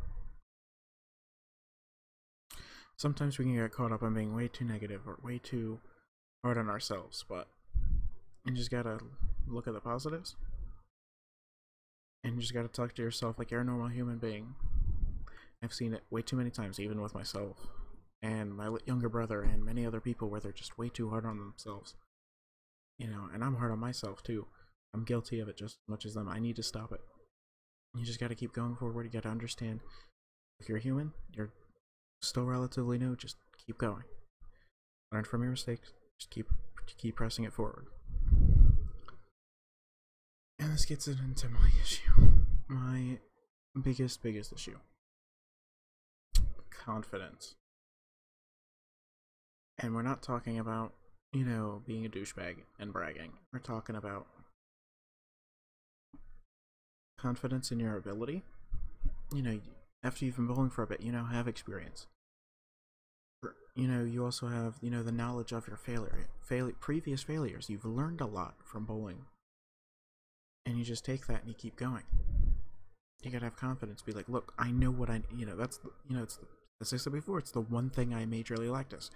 Sometimes 2.98 3.38
we 3.38 3.46
can 3.46 3.56
get 3.56 3.72
caught 3.72 3.92
up 3.92 4.02
on 4.02 4.14
being 4.14 4.36
way 4.36 4.48
too 4.48 4.66
negative 4.66 5.08
or 5.08 5.20
way 5.24 5.40
too 5.40 5.80
hard 6.44 6.58
on 6.58 6.70
ourselves, 6.70 7.24
but 7.28 7.48
you 8.46 8.54
just 8.54 8.72
gotta 8.72 9.00
look 9.52 9.68
at 9.68 9.74
the 9.74 9.80
positives. 9.80 10.36
And 12.24 12.36
you 12.36 12.42
just 12.42 12.54
gotta 12.54 12.68
talk 12.68 12.94
to 12.96 13.02
yourself 13.02 13.40
like 13.40 13.52
you're 13.52 13.62
a 13.62 13.66
normal 13.66 13.88
human 13.88 14.18
being. 14.18 14.56
I've 15.64 15.74
seen 15.74 15.94
it 15.94 16.04
way 16.10 16.22
too 16.22 16.36
many 16.36 16.50
times, 16.50 16.80
even 16.80 17.02
with 17.02 17.14
myself 17.14 17.58
and 18.24 18.54
my 18.56 18.76
younger 18.86 19.10
brother 19.10 19.42
and 19.42 19.66
many 19.66 19.86
other 19.86 20.00
people 20.00 20.30
where 20.30 20.40
they're 20.40 20.52
just 20.52 20.78
way 20.78 20.90
too 20.90 21.10
hard 21.10 21.26
on 21.26 21.38
themselves. 21.38 21.96
You 23.00 23.08
know, 23.08 23.30
and 23.34 23.44
I'm 23.44 23.56
hard 23.56 23.72
on 23.72 23.80
myself 23.80 24.22
too. 24.22 24.46
I'm 24.94 25.04
guilty 25.04 25.40
of 25.40 25.48
it 25.48 25.58
just 25.58 25.76
as 25.76 25.90
much 25.90 26.06
as 26.06 26.14
them. 26.14 26.30
I 26.30 26.40
need 26.40 26.56
to 26.58 26.64
stop 26.64 26.92
it. 26.92 27.02
You 27.96 28.06
just 28.06 28.20
gotta 28.20 28.36
keep 28.36 28.54
going 28.54 28.76
forward. 28.76 29.06
You 29.06 29.12
gotta 29.12 29.30
understand 29.30 29.80
if 30.60 30.70
you're 30.70 30.78
human, 30.78 31.14
you're 31.34 31.52
still 32.22 32.46
relatively 32.46 32.98
new, 33.00 33.16
just 33.16 33.38
keep 33.66 33.78
going. 33.78 34.04
Learn 35.12 35.24
from 35.24 35.42
your 35.42 35.52
mistakes. 35.52 35.92
Just 36.20 36.30
keep 36.30 36.48
keep 36.98 37.16
pressing 37.16 37.46
it 37.46 37.54
forward. 37.54 37.88
And 40.62 40.72
this 40.72 40.86
gets 40.86 41.08
into 41.08 41.50
my 41.50 41.70
issue. 41.82 42.12
My 42.68 43.18
biggest, 43.82 44.22
biggest 44.22 44.54
issue. 44.54 44.78
Confidence. 46.70 47.56
And 49.80 49.96
we're 49.96 50.04
not 50.04 50.22
talking 50.22 50.60
about, 50.60 50.94
you 51.34 51.44
know, 51.44 51.82
being 51.88 52.06
a 52.06 52.10
douchebag 52.10 52.58
and 52.80 52.94
bragging. 52.94 53.32
We're 53.52 53.58
talking 53.60 53.96
about 53.96 54.28
confidence 57.20 57.72
in 57.72 57.80
your 57.80 57.98
ability. 57.98 58.44
You 59.34 59.42
know, 59.42 59.60
after 60.04 60.26
you've 60.26 60.36
been 60.36 60.46
bowling 60.46 60.70
for 60.70 60.84
a 60.84 60.88
bit, 60.88 61.02
you 61.02 61.12
now 61.12 61.26
have 61.26 61.48
experience. 61.48 62.06
You 63.76 63.88
know, 63.88 64.04
you 64.04 64.24
also 64.24 64.48
have, 64.48 64.76
you 64.80 64.92
know, 64.92 65.02
the 65.02 65.12
knowledge 65.12 65.54
of 65.54 65.68
your 65.68 65.78
failure, 65.78 66.28
fail 66.44 66.72
previous 66.80 67.24
failures. 67.24 67.68
You've 67.68 67.86
learned 67.86 68.22
a 68.22 68.28
lot 68.28 68.58
from 68.64 68.86
bowling. 68.86 69.26
And 70.66 70.78
you 70.78 70.84
just 70.84 71.06
take 71.06 71.28
that 71.28 71.42
and 71.42 71.50
you 71.50 71.56
keep 71.56 71.76
going. 71.76 72.04
You 73.24 73.32
gotta 73.32 73.46
have 73.46 73.56
confidence. 73.56 74.02
Be 74.02 74.12
like, 74.12 74.30
look, 74.30 74.54
I 74.58 74.72
know 74.72 74.92
what 74.92 75.10
I, 75.10 75.22
you 75.36 75.46
know, 75.46 75.56
that's, 75.56 75.80
you 76.08 76.16
know, 76.16 76.24
it's, 76.24 76.38
the, 76.38 76.48
as 76.82 76.94
I 76.94 76.98
said 76.98 77.14
before, 77.14 77.38
it's 77.40 77.52
the 77.52 77.62
one 77.62 77.90
thing 77.90 78.14
I 78.14 78.26
majorly 78.26 78.72
lack 78.72 78.94
is 78.94 79.12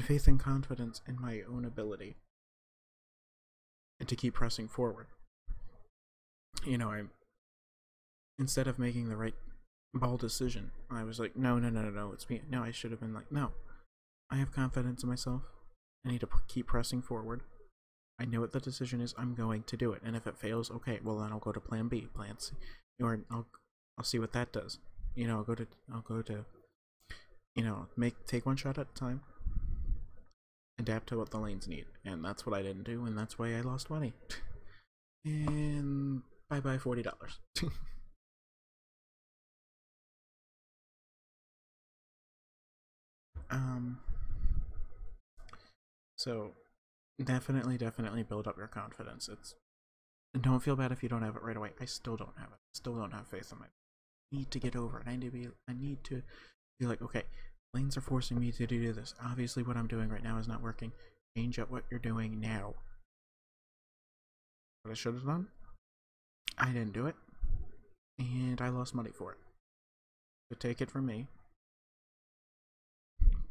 Faith 0.00 0.26
and 0.26 0.40
confidence 0.40 1.02
in 1.06 1.20
my 1.20 1.42
own 1.48 1.64
ability. 1.64 2.16
And 4.00 4.08
to 4.08 4.16
keep 4.16 4.34
pressing 4.34 4.66
forward. 4.66 5.06
You 6.64 6.78
know, 6.78 6.90
I'm, 6.90 7.10
instead 8.38 8.66
of 8.66 8.78
making 8.78 9.08
the 9.08 9.16
right 9.16 9.34
ball 9.94 10.16
decision. 10.16 10.72
I 10.90 11.04
was 11.04 11.20
like, 11.20 11.36
no, 11.36 11.58
no, 11.58 11.70
no, 11.70 11.82
no, 11.82 11.90
no, 11.90 12.12
it's 12.12 12.28
me. 12.28 12.40
No, 12.50 12.62
I 12.62 12.72
should 12.72 12.90
have 12.90 13.00
been 13.00 13.14
like, 13.14 13.30
no. 13.30 13.52
I 14.30 14.36
have 14.36 14.52
confidence 14.52 15.02
in 15.02 15.08
myself. 15.08 15.42
I 16.04 16.10
need 16.10 16.20
to 16.20 16.28
keep 16.48 16.66
pressing 16.66 17.02
forward. 17.02 17.42
I 18.18 18.24
know 18.24 18.40
what 18.40 18.52
the 18.52 18.60
decision 18.60 19.00
is. 19.00 19.14
I'm 19.18 19.34
going 19.34 19.62
to 19.64 19.76
do 19.76 19.92
it. 19.92 20.02
And 20.04 20.16
if 20.16 20.26
it 20.26 20.38
fails, 20.38 20.70
okay, 20.70 21.00
well 21.02 21.18
then 21.18 21.32
I'll 21.32 21.38
go 21.38 21.52
to 21.52 21.60
plan 21.60 21.88
B, 21.88 22.08
plan 22.14 22.38
C, 22.38 22.54
or 23.00 23.20
I'll 23.30 23.46
I'll 23.98 24.04
see 24.04 24.18
what 24.18 24.32
that 24.32 24.52
does. 24.52 24.78
You 25.14 25.26
know, 25.26 25.36
I'll 25.38 25.44
go 25.44 25.54
to 25.54 25.66
I'll 25.92 26.00
go 26.02 26.22
to 26.22 26.44
you 27.54 27.62
know, 27.64 27.86
make 27.96 28.26
take 28.26 28.46
one 28.46 28.56
shot 28.56 28.78
at 28.78 28.88
a 28.90 28.98
time. 28.98 29.22
Adapt 30.78 31.08
to 31.08 31.18
what 31.18 31.30
the 31.30 31.38
lanes 31.38 31.66
need. 31.66 31.86
And 32.04 32.24
that's 32.24 32.46
what 32.46 32.54
I 32.56 32.62
didn't 32.62 32.84
do, 32.84 33.04
and 33.06 33.16
that's 33.18 33.38
why 33.38 33.54
I 33.56 33.60
lost 33.60 33.90
money. 33.90 34.12
and 35.24 36.22
bye 36.48 36.60
bye 36.60 36.78
forty 36.78 37.02
dollars. 37.02 37.38
Um, 43.50 43.98
so 46.16 46.52
definitely, 47.22 47.78
definitely 47.78 48.22
build 48.22 48.48
up 48.48 48.58
your 48.58 48.66
confidence. 48.66 49.28
It's 49.28 49.54
don't 50.40 50.60
feel 50.60 50.76
bad 50.76 50.90
if 50.90 51.02
you 51.02 51.08
don't 51.08 51.22
have 51.22 51.36
it 51.36 51.42
right 51.42 51.56
away. 51.56 51.70
I 51.80 51.84
still 51.84 52.16
don't 52.16 52.36
have 52.36 52.48
it. 52.48 52.58
Still 52.74 52.96
don't 52.96 53.12
have 53.12 53.28
faith 53.28 53.52
in 53.52 53.58
my. 53.58 53.66
Need 54.32 54.50
to 54.50 54.58
get 54.58 54.74
over 54.74 54.98
it. 54.98 55.08
I 55.08 55.16
need 55.16 55.26
to 55.26 55.30
be. 55.30 55.48
I 55.68 55.72
need 55.72 56.02
to 56.04 56.22
be 56.80 56.86
like, 56.86 57.02
okay, 57.02 57.22
lanes 57.72 57.96
are 57.96 58.00
forcing 58.00 58.40
me 58.40 58.50
to 58.52 58.66
do 58.66 58.92
this. 58.92 59.14
Obviously, 59.24 59.62
what 59.62 59.76
I'm 59.76 59.86
doing 59.86 60.08
right 60.08 60.24
now 60.24 60.38
is 60.38 60.48
not 60.48 60.62
working. 60.62 60.92
Change 61.36 61.58
up 61.58 61.70
what 61.70 61.84
you're 61.90 62.00
doing 62.00 62.40
now. 62.40 62.74
What 64.82 64.90
I 64.90 64.94
should 64.94 65.14
have 65.14 65.26
done, 65.26 65.48
I 66.58 66.66
didn't 66.66 66.92
do 66.92 67.06
it, 67.06 67.14
and 68.18 68.60
I 68.60 68.68
lost 68.68 68.94
money 68.94 69.10
for 69.16 69.32
it. 69.32 69.38
But 70.50 70.60
take 70.60 70.82
it 70.82 70.90
from 70.90 71.06
me, 71.06 71.26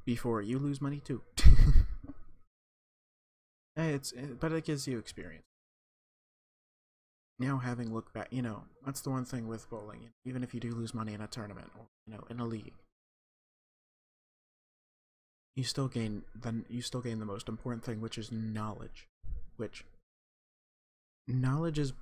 before 0.06 0.42
you 0.42 0.60
lose 0.60 0.82
money 0.82 1.00
too. 1.00 1.22
Eh, 3.76 3.88
it's 3.88 4.14
eh, 4.16 4.28
but 4.40 4.52
it 4.52 4.66
gives 4.66 4.88
you 4.88 4.98
experience. 4.98 5.46
Now 7.40 7.58
having 7.58 7.94
looked 7.94 8.14
back, 8.14 8.28
you 8.32 8.42
know 8.42 8.64
that's 8.86 9.02
the 9.02 9.10
one 9.10 9.26
thing 9.26 9.48
with 9.48 9.70
bowling. 9.70 10.12
Even 10.26 10.44
if 10.44 10.54
you 10.54 10.60
do 10.60 10.72
lose 10.72 10.94
money 10.94 11.14
in 11.14 11.22
a 11.22 11.28
tournament 11.28 11.72
or 11.78 11.88
you 12.06 12.14
know 12.14 12.24
in 12.30 12.40
a 12.40 12.46
league, 12.46 12.74
you 15.56 15.64
still 15.64 15.88
gain 15.88 16.24
then 16.36 16.66
you 16.70 16.82
still 16.82 17.02
gain 17.02 17.20
the 17.20 17.26
most 17.26 17.50
important 17.50 17.84
thing, 17.84 18.02
which 18.02 18.18
is 18.18 18.32
knowledge. 18.32 19.08
Which 19.58 19.86
knowledge 21.28 21.80
is 21.80 21.94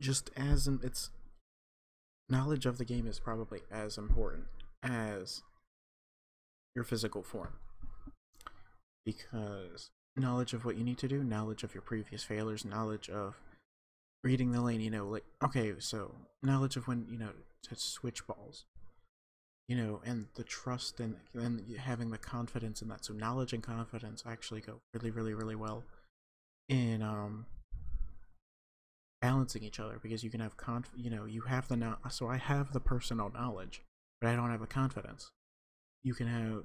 just 0.00 0.30
as 0.36 0.66
it's 0.82 1.10
knowledge 2.28 2.66
of 2.66 2.78
the 2.78 2.84
game 2.84 3.06
is 3.06 3.18
probably 3.20 3.60
as 3.70 3.98
important 3.98 4.44
as 4.82 5.42
your 6.74 6.84
physical 6.84 7.22
form. 7.22 7.54
Because 9.04 9.90
knowledge 10.16 10.52
of 10.52 10.64
what 10.64 10.76
you 10.76 10.84
need 10.84 10.98
to 10.98 11.08
do, 11.08 11.22
knowledge 11.22 11.62
of 11.62 11.74
your 11.74 11.82
previous 11.82 12.24
failures, 12.24 12.64
knowledge 12.64 13.08
of 13.08 13.34
reading 14.24 14.52
the 14.52 14.60
lane, 14.60 14.80
you 14.80 14.90
know, 14.90 15.06
like, 15.06 15.24
okay, 15.42 15.74
so 15.78 16.14
knowledge 16.42 16.76
of 16.76 16.88
when, 16.88 17.06
you 17.10 17.18
know, 17.18 17.30
to 17.62 17.76
switch 17.76 18.26
balls, 18.26 18.64
you 19.68 19.76
know, 19.76 20.00
and 20.04 20.26
the 20.34 20.44
trust 20.44 21.00
and, 21.00 21.16
and 21.34 21.76
having 21.78 22.10
the 22.10 22.18
confidence 22.18 22.82
in 22.82 22.88
that. 22.88 23.04
So 23.04 23.14
knowledge 23.14 23.52
and 23.52 23.62
confidence 23.62 24.24
actually 24.26 24.60
go 24.60 24.80
really, 24.94 25.10
really, 25.10 25.34
really 25.34 25.56
well 25.56 25.84
in, 26.68 27.02
um, 27.02 27.46
balancing 29.22 29.64
each 29.64 29.80
other 29.80 29.98
because 30.00 30.22
you 30.22 30.28
can 30.30 30.40
have 30.40 30.58
conf 30.58 30.90
you 30.94 31.08
know 31.08 31.24
you 31.24 31.40
have 31.40 31.66
the 31.68 31.76
no 31.76 31.96
so 32.10 32.28
i 32.28 32.36
have 32.36 32.72
the 32.72 32.78
personal 32.78 33.30
knowledge 33.30 33.80
but 34.20 34.28
i 34.28 34.36
don't 34.36 34.50
have 34.50 34.60
the 34.60 34.66
confidence 34.66 35.32
you 36.06 36.14
can 36.14 36.28
have 36.28 36.62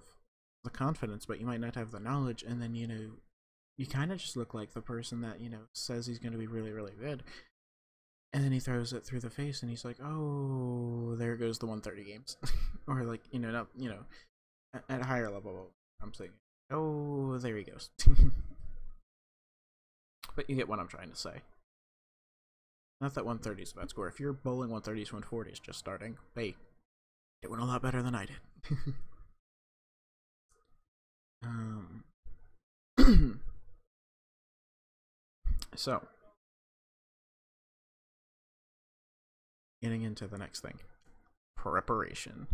the 0.64 0.70
confidence, 0.70 1.26
but 1.26 1.40
you 1.40 1.48
might 1.48 1.60
not 1.60 1.74
have 1.74 1.92
the 1.92 2.00
knowledge, 2.00 2.44
and 2.44 2.62
then 2.62 2.76
you 2.76 2.88
know, 2.88 3.10
you 3.82 3.88
kind 3.88 4.12
of 4.12 4.20
just 4.20 4.38
look 4.38 4.54
like 4.54 4.74
the 4.74 4.82
person 4.82 5.22
that 5.22 5.42
you 5.42 5.50
know 5.50 5.62
says 5.74 6.06
he's 6.06 6.20
going 6.20 6.34
to 6.34 6.38
be 6.38 6.46
really, 6.46 6.72
really 6.72 6.94
good, 7.02 7.24
and 8.32 8.44
then 8.44 8.52
he 8.52 8.60
throws 8.60 8.94
it 8.94 9.04
through 9.04 9.22
the 9.22 9.32
face, 9.32 9.64
and 9.64 9.72
he's 9.72 9.84
like, 9.84 9.98
"Oh, 10.00 11.16
there 11.18 11.36
goes 11.36 11.58
the 11.58 11.66
130 11.66 12.08
games," 12.08 12.38
or 12.88 13.04
like 13.04 13.22
you 13.32 13.40
know, 13.40 13.50
not 13.50 13.70
you 13.76 13.90
know, 13.90 14.06
at, 14.76 14.84
at 14.88 15.02
a 15.02 15.06
higher 15.06 15.32
level, 15.32 15.72
I'm 16.00 16.14
saying, 16.14 16.30
"Oh, 16.70 17.40
there 17.40 17.58
he 17.58 17.64
goes." 17.64 17.90
but 20.36 20.48
you 20.48 20.56
get 20.56 20.70
what 20.70 20.78
I'm 20.80 20.88
trying 20.88 21.10
to 21.10 21.16
say. 21.16 21.42
Not 23.02 23.16
that 23.16 23.26
130 23.26 23.64
is 23.64 23.72
a 23.72 23.78
bad 23.78 23.90
score. 23.90 24.08
If 24.08 24.20
you're 24.20 24.32
bowling 24.32 24.70
130s, 24.70 25.10
140s 25.10 25.60
just 25.60 25.80
starting, 25.80 26.20
hey, 26.36 26.56
it 27.42 27.50
went 27.50 27.64
a 27.64 27.66
lot 27.66 27.82
better 27.82 28.04
than 28.04 28.14
I 28.14 28.28
did. 28.28 28.36
um, 31.44 32.04
so, 35.76 36.06
getting 39.82 40.04
into 40.04 40.28
the 40.28 40.38
next 40.38 40.62
thing 40.62 40.80
preparation. 41.56 42.48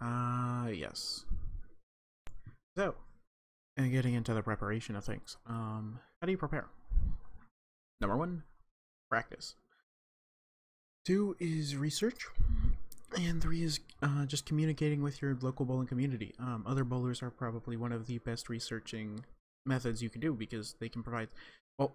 Ah, 0.00 0.64
uh, 0.64 0.68
yes. 0.68 1.24
So, 2.76 2.94
and 3.76 3.90
getting 3.90 4.14
into 4.14 4.34
the 4.34 4.42
preparation 4.42 4.96
of 4.96 5.04
things. 5.04 5.36
Um, 5.46 6.00
how 6.20 6.26
do 6.26 6.32
you 6.32 6.38
prepare? 6.38 6.66
Number 8.00 8.16
one, 8.16 8.42
practice. 9.08 9.54
Two 11.04 11.36
is 11.38 11.76
research. 11.76 12.26
And 13.16 13.40
three 13.40 13.62
is 13.62 13.78
uh, 14.02 14.26
just 14.26 14.44
communicating 14.44 15.00
with 15.00 15.22
your 15.22 15.38
local 15.40 15.64
bowling 15.64 15.86
community. 15.86 16.34
Um, 16.40 16.64
other 16.66 16.82
bowlers 16.82 17.22
are 17.22 17.30
probably 17.30 17.76
one 17.76 17.92
of 17.92 18.06
the 18.06 18.18
best 18.18 18.48
researching 18.48 19.24
methods 19.64 20.02
you 20.02 20.10
can 20.10 20.20
do 20.20 20.34
because 20.34 20.74
they 20.80 20.88
can 20.88 21.02
provide, 21.02 21.28
well, 21.78 21.94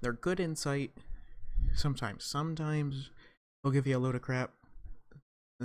they're 0.00 0.12
good 0.12 0.40
insight 0.40 0.92
sometimes. 1.74 2.24
Sometimes 2.24 3.10
they'll 3.62 3.72
give 3.72 3.86
you 3.86 3.96
a 3.96 3.98
load 3.98 4.14
of 4.14 4.22
crap. 4.22 4.50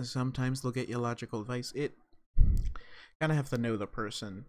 Sometimes 0.01 0.61
they'll 0.61 0.71
get 0.71 0.89
you 0.89 0.97
logical 0.97 1.41
advice. 1.41 1.73
It 1.75 1.93
kind 3.19 3.31
of 3.31 3.35
have 3.35 3.49
to 3.49 3.57
know 3.57 3.75
the 3.75 3.87
person, 3.87 4.45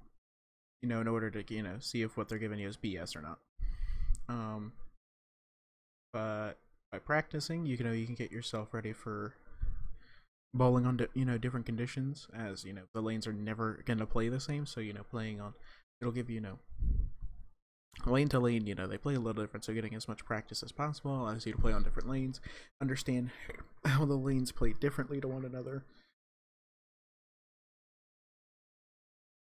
you 0.83 0.89
know, 0.89 1.01
in 1.01 1.09
order 1.09 1.31
to, 1.31 1.55
you 1.55 1.63
know, 1.63 1.77
see 1.81 2.03
if 2.03 2.17
what 2.17 2.29
they're 2.29 2.39
giving 2.39 2.59
you 2.59 2.69
is 2.69 2.77
BS 2.77 3.17
or 3.17 3.23
not. 3.23 3.39
Um, 4.29 4.73
but 6.13 6.55
by 6.93 6.99
practicing, 6.99 7.67
you 7.67 7.77
know, 7.79 7.93
you 7.93 8.07
can 8.07 8.15
get 8.15 8.31
yourself 8.31 8.73
ready 8.73 8.93
for 8.93 9.35
bowling 10.53 10.85
on 10.85 11.01
you 11.15 11.25
know 11.25 11.39
different 11.39 11.65
conditions 11.65 12.27
as 12.37 12.65
you 12.65 12.73
know 12.73 12.83
the 12.93 13.01
lanes 13.01 13.27
are 13.27 13.33
never 13.33 13.83
gonna 13.85 14.07
play 14.07 14.29
the 14.29 14.41
same 14.41 14.67
so 14.67 14.81
you 14.81 14.93
know 14.93 15.05
playing 15.09 15.41
on 15.41 15.55
it'll 16.01 16.13
give 16.13 16.29
you, 16.29 16.37
you 16.37 16.41
know 16.41 16.59
lane 18.07 18.29
to 18.29 18.39
lane 18.39 18.67
you 18.67 18.75
know 18.75 18.87
they 18.87 18.97
play 18.97 19.15
a 19.15 19.21
little 19.21 19.43
different 19.43 19.65
so 19.65 19.73
getting 19.73 19.95
as 19.95 20.09
much 20.09 20.25
practice 20.25 20.63
as 20.63 20.73
possible 20.73 21.23
allows 21.23 21.47
you 21.47 21.53
to 21.53 21.59
play 21.59 21.73
on 21.73 21.83
different 21.83 22.09
lanes 22.09 22.41
understand 22.81 23.31
how 23.85 24.05
the 24.05 24.15
lanes 24.15 24.53
play 24.53 24.73
differently 24.73 25.21
to 25.21 25.29
one 25.29 25.45
another 25.45 25.85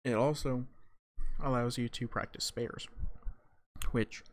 it 0.03 0.13
also 0.13 0.65
allows 1.43 1.77
you 1.77 1.87
to 1.87 2.07
practice 2.07 2.45
spares 2.45 2.87
which 3.91 4.23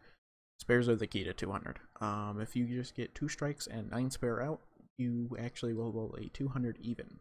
spares 0.61 0.89
are 0.89 0.97
the 0.97 1.07
key 1.07 1.25
to 1.25 1.33
200 1.33 1.79
um, 2.01 2.41
if 2.41 2.57
you 2.57 2.67
just 2.67 2.95
get 2.95 3.15
two 3.15 3.29
strikes 3.29 3.67
and 3.67 3.91
nine 3.91 4.11
spare 4.11 4.43
out 4.43 4.61
you 4.99 5.37
actually 5.39 5.73
will 5.73 5.93
roll 5.93 6.15
a 6.21 6.29
200 6.29 6.77
even. 6.83 7.19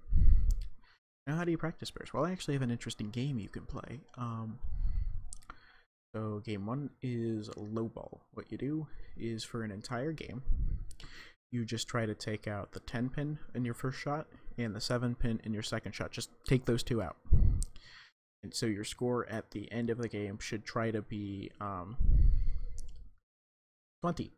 Now, 1.26 1.38
how 1.38 1.44
do 1.44 1.52
you 1.52 1.58
practice 1.58 1.90
spares? 1.90 2.14
Well, 2.14 2.26
I 2.26 2.32
actually 2.32 2.56
have 2.56 2.64
an 2.64 2.72
interesting 2.72 3.10
game 3.10 3.38
you 3.40 3.50
can 3.50 3.64
play. 3.64 4.02
Um, 4.18 4.60
so, 6.16 6.42
game 6.44 6.66
one 6.66 6.90
is 7.02 7.50
low 7.56 7.86
ball. 7.86 8.22
What 8.34 8.52
you 8.52 8.58
do 8.58 8.88
is 9.18 9.44
for 9.44 9.64
an 9.64 9.72
entire 9.72 10.14
game, 10.14 10.42
you 11.52 11.66
just 11.66 11.88
try 11.88 12.06
to 12.06 12.16
take 12.16 12.48
out 12.48 12.72
the 12.72 12.80
10 12.82 13.10
pin 13.10 13.40
in 13.54 13.66
your 13.66 13.74
first 13.74 14.00
shot 14.00 14.28
and 14.58 14.76
the 14.76 14.82
7 14.82 15.16
pin 15.16 15.40
in 15.44 15.54
your 15.54 15.64
second 15.64 15.94
shot. 15.94 16.12
Just 16.12 16.30
take 16.46 16.66
those 16.66 16.84
two 16.84 17.02
out. 17.02 17.18
And 18.44 18.54
so 18.54 18.66
your 18.66 18.84
score 18.84 19.28
at 19.30 19.52
the 19.52 19.72
end 19.72 19.90
of 19.90 19.98
the 19.98 20.08
game 20.08 20.40
should 20.40 20.66
try 20.66 20.92
to 20.92 21.02
be 21.02 21.52
um, 21.60 21.98
20. 24.02 24.32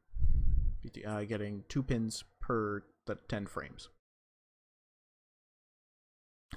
Uh, 1.06 1.24
getting 1.24 1.64
two 1.68 1.84
pins 1.84 2.24
per 2.42 2.84
the 3.06 3.16
10 3.28 3.48
frames. 3.48 3.90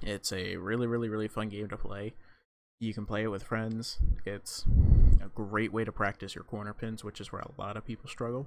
It's 0.00 0.32
a 0.32 0.56
really, 0.56 0.86
really, 0.86 1.08
really 1.08 1.28
fun 1.28 1.48
game 1.48 1.68
to 1.68 1.76
play. 1.76 2.14
You 2.80 2.94
can 2.94 3.06
play 3.06 3.24
it 3.24 3.28
with 3.28 3.42
friends. 3.42 3.98
It's 4.24 4.64
great 5.34 5.72
way 5.72 5.84
to 5.84 5.92
practice 5.92 6.34
your 6.34 6.44
corner 6.44 6.72
pins, 6.72 7.04
which 7.04 7.20
is 7.20 7.32
where 7.32 7.42
a 7.42 7.50
lot 7.60 7.76
of 7.76 7.86
people 7.86 8.08
struggle. 8.08 8.46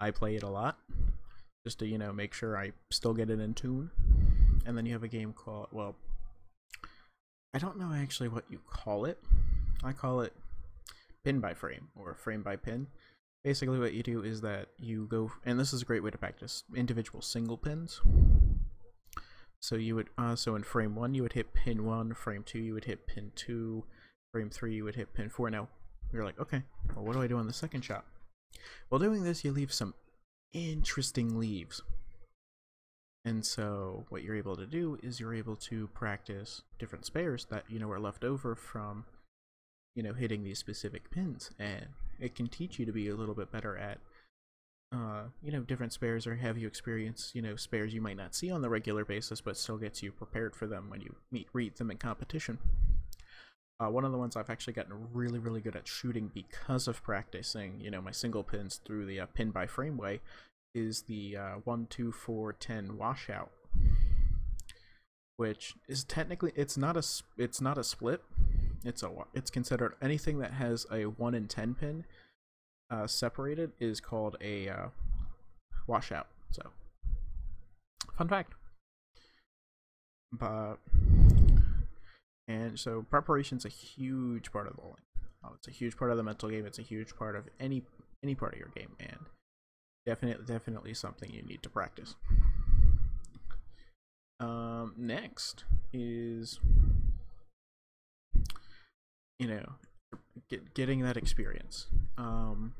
I 0.00 0.10
play 0.10 0.36
it 0.36 0.42
a 0.42 0.48
lot 0.48 0.78
just 1.64 1.78
to, 1.78 1.86
you 1.86 1.98
know, 1.98 2.12
make 2.12 2.34
sure 2.34 2.56
I 2.56 2.72
still 2.90 3.14
get 3.14 3.30
it 3.30 3.40
in 3.40 3.54
tune. 3.54 3.90
And 4.66 4.76
then 4.76 4.86
you 4.86 4.92
have 4.92 5.02
a 5.02 5.08
game 5.08 5.32
called, 5.32 5.68
well, 5.72 5.96
I 7.54 7.58
don't 7.58 7.78
know 7.78 7.92
actually 7.92 8.28
what 8.28 8.44
you 8.48 8.60
call 8.68 9.04
it. 9.04 9.18
I 9.84 9.92
call 9.92 10.20
it 10.20 10.32
pin 11.24 11.40
by 11.40 11.54
frame 11.54 11.88
or 11.94 12.14
frame 12.14 12.42
by 12.42 12.56
pin 12.56 12.86
basically 13.44 13.78
what 13.78 13.92
you 13.92 14.02
do 14.02 14.22
is 14.22 14.40
that 14.40 14.68
you 14.78 15.06
go 15.06 15.30
and 15.44 15.58
this 15.58 15.72
is 15.72 15.82
a 15.82 15.84
great 15.84 16.02
way 16.02 16.10
to 16.10 16.18
practice 16.18 16.64
individual 16.76 17.20
single 17.20 17.56
pins 17.56 18.00
so 19.60 19.76
you 19.76 19.94
would 19.94 20.08
uh, 20.18 20.36
so 20.36 20.54
in 20.54 20.62
frame 20.62 20.94
one 20.94 21.14
you 21.14 21.22
would 21.22 21.32
hit 21.32 21.54
pin 21.54 21.84
one 21.84 22.14
frame 22.14 22.42
two 22.44 22.58
you 22.58 22.74
would 22.74 22.84
hit 22.84 23.06
pin 23.06 23.32
two 23.34 23.84
frame 24.32 24.50
three 24.50 24.74
you 24.74 24.84
would 24.84 24.96
hit 24.96 25.14
pin 25.14 25.28
four. 25.28 25.50
Now 25.50 25.68
you're 26.12 26.24
like 26.24 26.38
okay 26.38 26.62
well 26.94 27.04
what 27.04 27.14
do 27.14 27.22
i 27.22 27.26
do 27.26 27.38
on 27.38 27.46
the 27.46 27.52
second 27.52 27.82
shot? 27.82 28.04
While 28.88 28.98
doing 28.98 29.24
this 29.24 29.44
you 29.44 29.52
leave 29.52 29.72
some 29.72 29.94
interesting 30.52 31.38
leaves. 31.38 31.82
And 33.24 33.46
so 33.46 34.04
what 34.08 34.22
you're 34.22 34.36
able 34.36 34.56
to 34.56 34.66
do 34.66 34.98
is 35.02 35.20
you're 35.20 35.34
able 35.34 35.56
to 35.56 35.86
practice 35.88 36.62
different 36.78 37.06
spares 37.06 37.46
that 37.50 37.64
you 37.68 37.78
know 37.78 37.90
are 37.90 38.00
left 38.00 38.24
over 38.24 38.54
from 38.54 39.04
you 39.94 40.02
know 40.02 40.12
hitting 40.12 40.42
these 40.42 40.58
specific 40.58 41.10
pins. 41.10 41.50
And 41.58 41.86
it 42.18 42.34
can 42.34 42.48
teach 42.48 42.78
you 42.78 42.86
to 42.86 42.92
be 42.92 43.08
a 43.08 43.14
little 43.14 43.34
bit 43.34 43.52
better 43.52 43.76
at 43.76 43.98
uh, 44.92 45.22
you 45.42 45.50
know, 45.50 45.60
different 45.60 45.92
spares 45.92 46.26
or 46.26 46.36
have 46.36 46.58
you 46.58 46.66
experience, 46.66 47.30
you 47.34 47.40
know, 47.40 47.56
spares 47.56 47.94
you 47.94 48.00
might 48.00 48.16
not 48.16 48.34
see 48.34 48.50
on 48.50 48.60
the 48.60 48.68
regular 48.68 49.04
basis, 49.04 49.40
but 49.40 49.56
still 49.56 49.78
gets 49.78 50.02
you 50.02 50.12
prepared 50.12 50.54
for 50.54 50.66
them 50.66 50.90
when 50.90 51.00
you 51.00 51.14
meet 51.30 51.48
read 51.52 51.74
them 51.76 51.90
in 51.90 51.96
competition. 51.96 52.58
Uh, 53.82 53.88
one 53.88 54.04
of 54.04 54.12
the 54.12 54.18
ones 54.18 54.36
I've 54.36 54.50
actually 54.50 54.74
gotten 54.74 54.92
really, 55.12 55.38
really 55.38 55.60
good 55.60 55.74
at 55.74 55.88
shooting 55.88 56.30
because 56.32 56.86
of 56.86 57.02
practicing, 57.02 57.80
you 57.80 57.90
know, 57.90 58.00
my 58.00 58.12
single 58.12 58.44
pins 58.44 58.80
through 58.84 59.06
the 59.06 59.18
uh, 59.20 59.26
pin 59.34 59.50
by 59.50 59.66
frame 59.66 59.96
way 59.96 60.20
is 60.74 61.02
the 61.02 61.36
uh, 61.36 61.54
1, 61.64 61.86
2, 61.90 62.12
4, 62.12 62.52
10 62.52 62.96
washout, 62.96 63.50
which 65.36 65.74
is 65.88 66.04
technically, 66.04 66.52
it's 66.54 66.76
not 66.76 66.96
a, 66.96 67.02
it's 67.36 67.60
not 67.60 67.76
a 67.76 67.82
split, 67.82 68.22
it's 68.84 69.02
a 69.02 69.10
it's 69.34 69.50
considered 69.50 69.94
anything 70.00 70.38
that 70.38 70.52
has 70.52 70.86
a 70.90 71.04
one 71.04 71.34
in 71.34 71.46
ten 71.46 71.74
pin 71.74 72.04
uh, 72.90 73.06
separated 73.06 73.72
is 73.78 74.00
called 74.00 74.36
a 74.40 74.68
uh, 74.68 74.86
washout. 75.86 76.26
So, 76.50 76.70
fun 78.16 78.28
fact. 78.28 78.54
But 80.32 80.78
and 82.48 82.78
so 82.78 83.04
preparation's 83.08 83.64
a 83.64 83.68
huge 83.68 84.52
part 84.52 84.66
of 84.66 84.76
bowling. 84.76 85.02
Uh, 85.44 85.50
it's 85.54 85.68
a 85.68 85.72
huge 85.72 85.96
part 85.96 86.10
of 86.10 86.16
the 86.16 86.22
mental 86.22 86.48
game. 86.48 86.66
It's 86.66 86.78
a 86.78 86.82
huge 86.82 87.16
part 87.16 87.36
of 87.36 87.44
any 87.58 87.82
any 88.22 88.34
part 88.34 88.52
of 88.52 88.58
your 88.58 88.70
game, 88.74 88.96
and 89.00 89.26
definitely 90.06 90.44
definitely 90.46 90.94
something 90.94 91.30
you 91.32 91.42
need 91.42 91.62
to 91.62 91.70
practice. 91.70 92.14
Um, 94.40 94.94
next 94.96 95.64
is 95.92 96.58
you 99.42 99.48
know, 99.48 99.72
get, 100.48 100.72
getting 100.74 101.00
that 101.00 101.16
experience. 101.16 101.88
Um, 102.16 102.74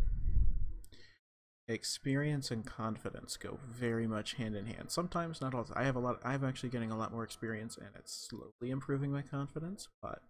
experience 1.73 2.51
and 2.51 2.65
confidence 2.65 3.37
go 3.37 3.59
very 3.69 4.07
much 4.07 4.35
hand 4.35 4.57
in 4.57 4.67
hand. 4.67 4.91
Sometimes, 4.91 5.41
not 5.41 5.55
all. 5.55 5.67
I 5.75 5.85
have 5.85 5.97
a 5.97 6.01
lot. 6.01 6.21
I'm 6.25 6.45
actually 6.45 6.69
getting 6.69 6.91
a 6.91 6.97
lot 6.97 7.13
more 7.13 7.25
experience, 7.25 7.77
and 7.77 7.89
it's 7.97 8.29
slowly 8.29 8.71
improving 8.71 9.13
my 9.13 9.23
confidence. 9.23 9.89
But 10.01 10.23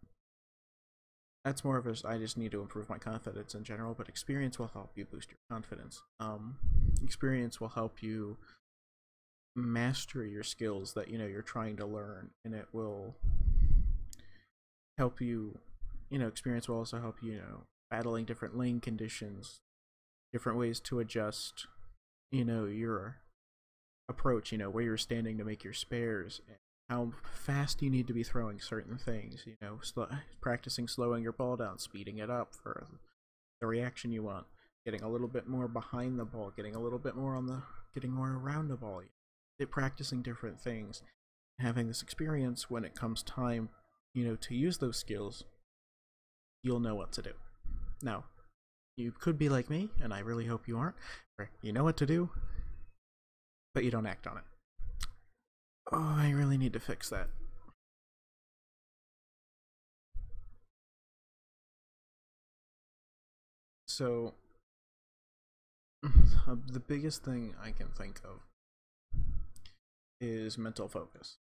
that's 1.45 1.65
more 1.65 1.77
of 1.77 1.87
a. 1.87 1.95
I 2.07 2.19
just 2.19 2.37
need 2.37 2.53
to 2.53 2.61
improve 2.61 2.89
my 2.89 2.99
confidence 2.99 3.55
in 3.55 3.65
general. 3.65 3.95
But 3.95 4.09
experience 4.09 4.59
will 4.59 4.71
help 4.73 4.93
you 4.97 5.05
boost 5.05 5.31
your 5.31 5.39
confidence. 5.51 6.03
Um, 6.21 6.57
experience 7.05 7.61
will 7.61 7.71
help 7.71 8.03
you 8.03 8.39
master 9.55 10.25
your 10.25 10.43
skills 10.43 10.95
that 10.95 11.09
you 11.09 11.19
know 11.19 11.27
you're 11.27 11.43
trying 11.43 11.77
to 11.77 11.87
learn, 11.87 12.31
and 12.45 12.55
it 12.55 12.69
will 12.73 13.17
help 14.99 15.21
you 15.21 15.59
you 16.13 16.19
know, 16.19 16.29
experience 16.29 16.69
will 16.69 16.77
also 16.77 17.01
help 17.01 17.17
you, 17.23 17.33
you 17.33 17.39
know, 17.39 17.63
battling 17.91 18.27
different 18.27 18.57
lane 18.57 18.81
conditions, 18.81 19.61
different 20.33 20.59
ways 20.59 20.81
to 20.81 21.01
adjust, 21.01 21.67
you 22.31 22.45
know, 22.45 22.65
your 22.65 23.17
approach, 24.09 24.53
you 24.53 24.59
know, 24.59 24.71
where 24.71 24.85
you're 24.85 24.97
standing 24.97 25.39
to 25.39 25.45
make 25.45 25.65
your 25.65 25.73
spares, 25.73 26.41
how 26.89 27.13
fast 27.25 27.83
you 27.83 27.91
need 27.91 28.07
to 28.07 28.13
be 28.13 28.23
throwing 28.23 28.61
certain 28.61 28.99
things, 28.99 29.43
you 29.47 29.57
know, 29.61 29.79
sl 29.83 30.03
practicing 30.41 30.89
slowing 30.89 31.23
your 31.23 31.33
ball 31.33 31.57
down, 31.57 31.79
speeding 31.79 32.19
it 32.19 32.31
up 32.31 32.55
for 32.55 32.87
the 33.61 33.67
reaction 33.67 34.13
you 34.13 34.23
want, 34.23 34.47
getting 34.85 35.03
a 35.03 35.09
little 35.09 35.29
bit 35.29 35.47
more 35.47 35.69
behind 35.69 36.19
the 36.19 36.25
ball, 36.25 36.53
getting 36.57 36.75
a 36.75 36.81
little 36.81 36.99
bit 36.99 37.15
more 37.15 37.37
on 37.37 37.47
the, 37.47 37.63
getting 37.95 38.11
more 38.11 38.33
around 38.33 38.69
the 38.69 38.77
ball, 38.77 39.03
practicing 39.71 40.23
different 40.23 40.61
things, 40.61 41.03
having 41.61 41.87
this 41.87 42.03
experience 42.03 42.69
when 42.69 42.85
it 42.85 42.97
comes 42.97 43.23
time, 43.23 43.69
you 44.13 44.25
know, 44.25 44.35
to 44.35 44.57
use 44.57 44.79
those 44.79 44.97
skills 44.97 45.45
you'll 46.63 46.81
know 46.81 46.95
what 46.95 47.13
to 47.13 47.23
do. 47.23 47.33
Now, 48.03 48.25
you 48.97 49.13
could 49.13 49.39
be 49.39 49.49
like 49.49 49.71
me, 49.71 49.91
and 50.03 50.13
I 50.13 50.21
really 50.21 50.47
hope 50.47 50.69
you 50.69 50.79
aren't, 50.79 50.97
you 51.63 51.73
know 51.73 51.85
what 51.85 51.97
to 51.99 52.07
do, 52.07 52.31
but 53.75 53.85
you 53.85 53.91
don't 53.91 54.07
act 54.07 54.27
on 54.27 54.39
it. 54.39 54.45
Oh, 55.93 56.17
I 56.19 56.31
really 56.31 56.57
need 56.59 56.73
to 56.75 56.81
fix 56.81 57.09
that. 57.11 57.29
So, 63.87 64.35
the 66.03 66.81
biggest 66.81 67.25
thing 67.25 67.55
I 67.63 67.73
can 67.73 67.89
think 67.89 68.21
of 68.25 68.41
is 70.21 70.57
mental 70.57 70.89
focus. 70.89 71.37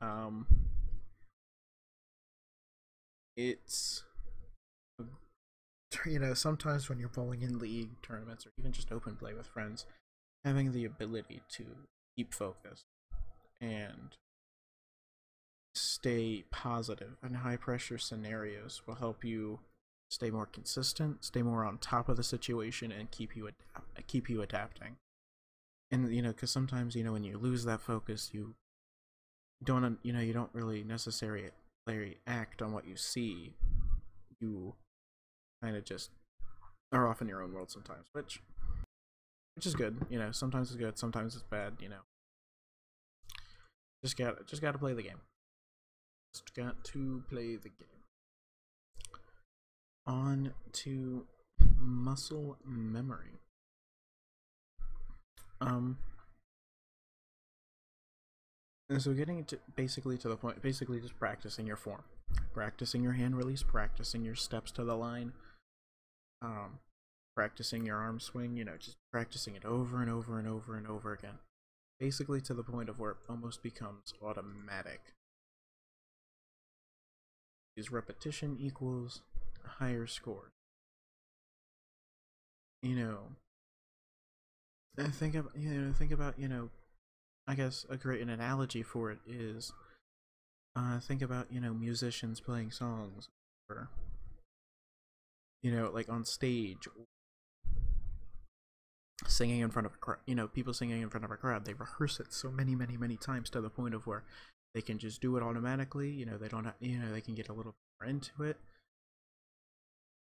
Um, 0.00 0.46
it's 3.36 4.04
you 6.06 6.18
know 6.18 6.34
sometimes 6.34 6.88
when 6.88 6.98
you're 6.98 7.08
bowling 7.08 7.42
in 7.42 7.58
league 7.58 8.00
tournaments 8.02 8.46
or 8.46 8.50
even 8.58 8.72
just 8.72 8.92
open 8.92 9.16
play 9.16 9.34
with 9.34 9.46
friends, 9.46 9.86
having 10.44 10.72
the 10.72 10.84
ability 10.84 11.42
to 11.50 11.64
keep 12.16 12.34
focus 12.34 12.84
and 13.60 14.16
stay 15.74 16.44
positive 16.50 17.16
in 17.24 17.34
high 17.34 17.56
pressure 17.56 17.98
scenarios 17.98 18.82
will 18.86 18.96
help 18.96 19.24
you 19.24 19.60
stay 20.10 20.30
more 20.30 20.46
consistent, 20.46 21.24
stay 21.24 21.42
more 21.42 21.64
on 21.64 21.78
top 21.78 22.08
of 22.08 22.16
the 22.16 22.22
situation, 22.22 22.90
and 22.90 23.10
keep 23.10 23.36
you 23.36 23.46
adapt- 23.46 24.06
keep 24.06 24.28
you 24.28 24.42
adapting. 24.42 24.96
And 25.90 26.12
you 26.14 26.22
know, 26.22 26.32
because 26.32 26.50
sometimes 26.50 26.94
you 26.96 27.04
know 27.04 27.12
when 27.12 27.24
you 27.24 27.38
lose 27.38 27.64
that 27.64 27.80
focus, 27.80 28.30
you 28.32 28.54
don't 29.62 29.98
you 30.02 30.12
know 30.12 30.20
you 30.20 30.32
don't 30.32 30.54
really 30.54 30.82
necessarily 30.82 31.50
act 32.26 32.62
on 32.62 32.72
what 32.72 32.86
you 32.86 32.96
see. 32.96 33.54
You 34.40 34.74
kind 35.62 35.76
of 35.76 35.84
just 35.84 36.10
are 36.92 37.08
off 37.08 37.20
in 37.20 37.28
your 37.28 37.42
own 37.42 37.52
world 37.52 37.70
sometimes, 37.70 38.06
which 38.12 38.40
which 39.56 39.66
is 39.66 39.74
good. 39.74 39.96
You 40.08 40.18
know, 40.18 40.30
sometimes 40.30 40.70
it's 40.70 40.78
good, 40.78 40.98
sometimes 40.98 41.34
it's 41.34 41.44
bad. 41.44 41.74
You 41.80 41.88
know, 41.88 42.02
just 44.02 44.16
got 44.16 44.46
just 44.46 44.62
got 44.62 44.72
to 44.72 44.78
play 44.78 44.92
the 44.94 45.02
game. 45.02 45.20
Just 46.32 46.54
got 46.54 46.84
to 46.84 47.22
play 47.28 47.56
the 47.56 47.68
game. 47.68 47.88
On 50.06 50.52
to 50.72 51.26
muscle 51.76 52.56
memory. 52.64 53.40
Um. 55.60 55.98
And 58.90 59.02
so 59.02 59.12
getting 59.12 59.44
to 59.46 59.58
basically 59.76 60.16
to 60.18 60.28
the 60.28 60.36
point, 60.36 60.62
basically 60.62 60.98
just 61.00 61.18
practicing 61.18 61.66
your 61.66 61.76
form, 61.76 62.04
practicing 62.54 63.02
your 63.02 63.12
hand 63.12 63.36
release, 63.36 63.62
practicing 63.62 64.24
your 64.24 64.34
steps 64.34 64.70
to 64.72 64.84
the 64.84 64.96
line, 64.96 65.32
um, 66.42 66.78
practicing 67.36 67.86
your 67.86 67.96
arm 67.96 68.20
swing, 68.20 68.56
you 68.56 68.64
know, 68.64 68.76
just 68.78 68.96
practicing 69.12 69.54
it 69.54 69.64
over 69.64 70.02
and 70.02 70.10
over 70.10 70.38
and 70.38 70.48
over 70.48 70.76
and 70.76 70.86
over 70.86 71.12
again. 71.12 71.38
Basically 72.00 72.40
to 72.42 72.54
the 72.54 72.62
point 72.62 72.88
of 72.88 72.98
where 72.98 73.12
it 73.12 73.16
almost 73.28 73.62
becomes 73.62 74.14
automatic. 74.22 75.00
Is 77.76 77.92
repetition 77.92 78.56
equals 78.60 79.22
higher 79.64 80.06
score. 80.06 80.50
You 82.82 82.96
know, 82.96 83.18
I 84.98 85.08
think 85.08 85.34
about 85.34 85.52
you 85.56 85.70
know 85.70 85.92
think 85.92 86.10
about 86.10 86.38
you 86.38 86.48
know, 86.48 86.70
I 87.46 87.54
guess 87.54 87.86
a 87.88 87.96
great 87.96 88.20
an 88.20 88.30
analogy 88.30 88.82
for 88.82 89.10
it 89.10 89.18
is, 89.26 89.72
uh, 90.76 91.00
think 91.00 91.22
about 91.22 91.52
you 91.52 91.60
know 91.60 91.74
musicians 91.74 92.40
playing 92.40 92.70
songs 92.70 93.28
or 93.70 93.88
you 95.62 95.70
know 95.70 95.90
like 95.92 96.08
on 96.08 96.24
stage 96.24 96.88
singing 99.26 99.60
in 99.60 99.70
front 99.70 99.86
of 99.86 99.92
a 99.92 99.96
crowd 99.96 100.18
you 100.26 100.34
know 100.34 100.46
people 100.46 100.72
singing 100.72 101.02
in 101.02 101.10
front 101.10 101.24
of 101.24 101.30
a 101.30 101.36
crowd 101.36 101.64
they 101.64 101.74
rehearse 101.74 102.20
it 102.20 102.32
so 102.32 102.50
many 102.50 102.74
many 102.74 102.96
many 102.96 103.16
times 103.16 103.50
to 103.50 103.60
the 103.60 103.70
point 103.70 103.94
of 103.94 104.06
where 104.06 104.24
they 104.74 104.80
can 104.80 104.98
just 104.98 105.20
do 105.20 105.36
it 105.36 105.42
automatically 105.42 106.08
you 106.08 106.24
know 106.24 106.38
they 106.38 106.48
don't 106.48 106.64
have, 106.64 106.74
you 106.80 106.98
know 106.98 107.12
they 107.12 107.20
can 107.20 107.34
get 107.34 107.48
a 107.48 107.52
little 107.52 107.74
more 108.00 108.08
into 108.08 108.42
it 108.42 108.56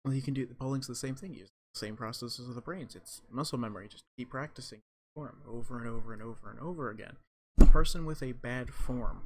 well, 0.04 0.14
you 0.14 0.22
can 0.22 0.34
do 0.34 0.44
the 0.44 0.54
bowling's 0.54 0.86
the 0.86 0.94
same 0.94 1.14
thing. 1.14 1.32
You 1.32 1.40
use 1.40 1.50
the 1.72 1.78
same 1.78 1.96
processes 1.96 2.48
of 2.48 2.54
the 2.54 2.60
brains. 2.60 2.94
It's 2.94 3.22
muscle 3.30 3.58
memory. 3.58 3.88
Just 3.88 4.04
keep 4.18 4.30
practicing 4.30 4.82
form 5.14 5.38
over 5.48 5.78
and 5.78 5.88
over 5.88 6.12
and 6.12 6.22
over 6.22 6.50
and 6.50 6.60
over 6.60 6.90
again. 6.90 7.16
A 7.58 7.66
person 7.66 8.04
with 8.04 8.22
a 8.22 8.32
bad 8.32 8.74
form 8.74 9.22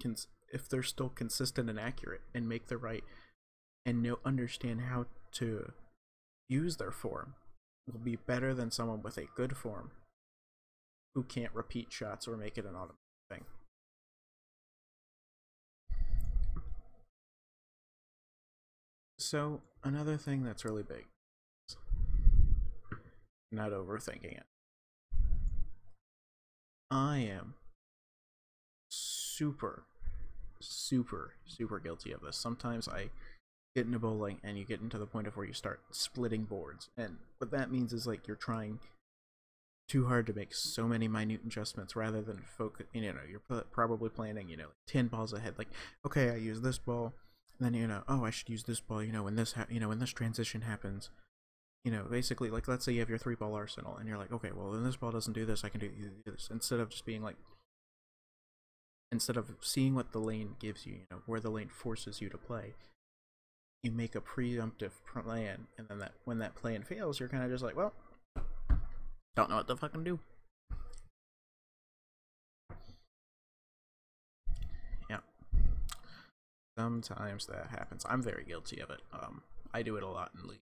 can, 0.00 0.16
if 0.52 0.68
they're 0.68 0.82
still 0.82 1.08
consistent 1.08 1.70
and 1.70 1.80
accurate 1.80 2.20
and 2.34 2.48
make 2.48 2.66
the 2.66 2.76
right 2.76 3.04
and 3.86 4.02
know 4.02 4.18
understand 4.24 4.82
how 4.82 5.06
to 5.32 5.72
use 6.48 6.76
their 6.76 6.90
form, 6.90 7.34
will 7.90 8.00
be 8.00 8.16
better 8.16 8.54
than 8.54 8.70
someone 8.70 9.02
with 9.02 9.16
a 9.18 9.26
good 9.34 9.56
form 9.56 9.90
who 11.14 11.22
can't 11.22 11.54
repeat 11.54 11.92
shots 11.92 12.28
or 12.28 12.36
make 12.36 12.58
it 12.58 12.64
an 12.64 12.74
automatic 12.74 12.96
thing. 13.30 13.44
So, 19.18 19.62
another 19.82 20.16
thing 20.16 20.44
that's 20.44 20.64
really 20.64 20.82
big 20.82 21.06
not 23.50 23.72
overthinking 23.72 24.36
it. 24.36 24.46
I 26.90 27.18
am 27.18 27.54
super, 28.88 29.84
super, 30.60 31.34
super 31.46 31.78
guilty 31.78 32.12
of 32.12 32.20
this. 32.20 32.36
Sometimes 32.36 32.88
I 32.88 33.10
get 33.74 33.86
into 33.86 33.98
bowling 33.98 34.38
and 34.42 34.58
you 34.58 34.64
get 34.64 34.80
into 34.80 34.98
the 34.98 35.06
point 35.06 35.26
of 35.26 35.36
where 35.36 35.46
you 35.46 35.52
start 35.52 35.80
splitting 35.90 36.44
boards. 36.44 36.90
And 36.96 37.16
what 37.38 37.50
that 37.50 37.70
means 37.70 37.92
is 37.92 38.06
like 38.06 38.26
you're 38.26 38.36
trying 38.36 38.80
too 39.88 40.06
hard 40.06 40.26
to 40.26 40.34
make 40.34 40.54
so 40.54 40.86
many 40.86 41.08
minute 41.08 41.40
adjustments 41.46 41.96
rather 41.96 42.20
than 42.20 42.42
focus. 42.56 42.86
You 42.92 43.12
know, 43.12 43.20
you're 43.28 43.62
probably 43.72 44.10
planning, 44.10 44.48
you 44.48 44.56
know, 44.56 44.68
10 44.86 45.08
balls 45.08 45.32
ahead. 45.32 45.54
Like, 45.56 45.68
okay, 46.04 46.30
I 46.30 46.36
use 46.36 46.60
this 46.60 46.78
ball 46.78 47.14
then 47.60 47.74
you 47.74 47.86
know 47.86 48.02
oh 48.08 48.24
i 48.24 48.30
should 48.30 48.48
use 48.48 48.64
this 48.64 48.80
ball 48.80 49.02
you 49.02 49.12
know 49.12 49.22
when 49.22 49.36
this 49.36 49.54
you 49.68 49.80
know 49.80 49.88
when 49.88 49.98
this 49.98 50.10
transition 50.10 50.62
happens 50.62 51.10
you 51.84 51.90
know 51.90 52.04
basically 52.10 52.50
like 52.50 52.68
let's 52.68 52.84
say 52.84 52.92
you 52.92 53.00
have 53.00 53.08
your 53.08 53.18
three 53.18 53.34
ball 53.34 53.54
arsenal 53.54 53.96
and 53.96 54.08
you're 54.08 54.18
like 54.18 54.32
okay 54.32 54.50
well 54.54 54.70
then 54.70 54.84
this 54.84 54.96
ball 54.96 55.10
doesn't 55.10 55.32
do 55.32 55.44
this 55.44 55.64
i 55.64 55.68
can 55.68 55.80
do 55.80 55.90
this 56.24 56.48
instead 56.50 56.80
of 56.80 56.90
just 56.90 57.04
being 57.04 57.22
like 57.22 57.36
instead 59.10 59.36
of 59.36 59.50
seeing 59.60 59.94
what 59.94 60.12
the 60.12 60.18
lane 60.18 60.54
gives 60.58 60.86
you 60.86 60.94
you 60.94 61.06
know 61.10 61.18
where 61.26 61.40
the 61.40 61.50
lane 61.50 61.68
forces 61.68 62.20
you 62.20 62.28
to 62.28 62.38
play 62.38 62.74
you 63.82 63.92
make 63.92 64.14
a 64.14 64.20
preemptive 64.20 64.90
plan 65.12 65.66
and 65.76 65.88
then 65.88 65.98
that 65.98 66.12
when 66.24 66.38
that 66.38 66.54
plan 66.54 66.82
fails 66.82 67.20
you're 67.20 67.28
kind 67.28 67.44
of 67.44 67.50
just 67.50 67.62
like 67.62 67.76
well 67.76 67.92
don't 69.36 69.50
know 69.50 69.56
what 69.56 69.68
to 69.68 69.76
fucking 69.76 70.04
do 70.04 70.18
Yeah, 75.08 75.20
Sometimes 76.78 77.46
that 77.46 77.68
happens. 77.70 78.04
I'm 78.08 78.22
very 78.22 78.44
guilty 78.44 78.80
of 78.80 78.90
it. 78.90 79.00
Um, 79.12 79.42
I 79.72 79.82
do 79.82 79.96
it 79.96 80.02
a 80.02 80.08
lot 80.08 80.30
in 80.34 80.48
league. 80.48 80.60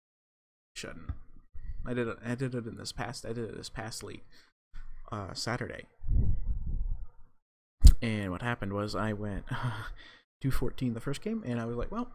Shouldn't. 0.76 1.12
I 1.86 1.93
did 1.93 2.08
it. 2.08 2.17
I 2.26 2.36
did 2.36 2.54
it 2.54 2.65
in 2.65 2.78
this 2.78 2.91
past. 2.91 3.26
I 3.26 3.34
did 3.34 3.50
it 3.50 3.58
this 3.58 3.69
past 3.69 4.04
league, 4.04 4.24
uh, 5.12 5.34
Saturday. 5.34 5.86
And 8.02 8.32
what 8.32 8.41
happened 8.41 8.74
was 8.74 8.95
I 8.95 9.13
went 9.13 9.47
214 10.41 10.93
the 10.93 11.00
first 11.00 11.21
game, 11.21 11.43
and 11.45 11.60
I 11.60 11.65
was 11.65 11.76
like, 11.76 11.91
well, 11.91 12.10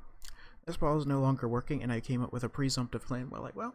this 0.67 0.77
ball 0.77 0.99
is 0.99 1.07
no 1.07 1.21
longer 1.21 1.49
working, 1.49 1.83
and 1.83 1.93
I 1.93 2.01
came 2.01 2.23
up 2.23 2.33
with 2.33 2.45
a 2.45 2.49
presumptive 2.49 3.07
plan. 3.07 3.31
Well, 3.31 3.43
like, 3.43 3.57
well, 3.57 3.75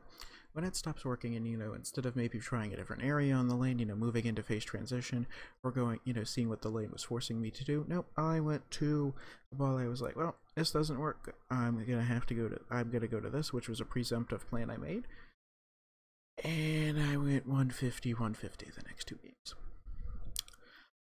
when 0.54 0.66
it 0.66 0.76
stops 0.76 1.06
working 1.06 1.36
and 1.36 1.48
you 1.48 1.58
know 1.58 1.74
instead 1.74 2.06
of 2.06 2.16
maybe 2.16 2.40
trying 2.40 2.74
a 2.74 2.76
different 2.76 3.04
area 3.04 3.34
on 3.34 3.48
the 3.48 3.56
lane 3.56 3.80
you 3.80 3.86
know 3.86 3.96
moving 3.96 4.26
into 4.26 4.44
phase 4.44 4.66
transition 4.66 5.26
or 5.64 5.72
going 5.72 6.00
you 6.04 6.14
know 6.14 6.24
seeing 6.24 6.50
what 6.50 6.62
the 6.62 6.70
lane 6.70 6.90
was 6.92 7.04
forcing 7.04 7.42
me 7.42 7.50
to 7.50 7.64
do 7.64 7.86
nope 7.88 8.08
i 8.18 8.40
went 8.40 8.70
to 8.70 9.14
the 9.50 9.56
ball 9.56 9.78
i 9.78 9.88
was 9.88 10.02
like 10.02 10.16
well 10.16 10.36
this 10.56 10.72
doesn't 10.72 11.00
work. 11.00 11.34
I'm 11.50 11.84
gonna 11.86 12.04
have 12.04 12.26
to 12.28 12.34
go 12.34 12.50
to 12.50 12.60
i'm 12.70 12.92
gonna 12.92 13.08
go 13.08 13.20
to 13.20 13.30
this 13.30 13.54
which 13.54 13.70
was 13.70 13.80
a 13.80 13.86
presumptive 13.86 14.48
plan 14.50 14.70
i 14.70 14.78
made. 14.78 15.06
And 16.44 17.00
i 17.02 17.16
went 17.18 17.48
150 17.48 18.14
150 18.14 18.66
the 18.76 18.84
next 18.88 19.08
two 19.08 19.20
games. 19.24 19.56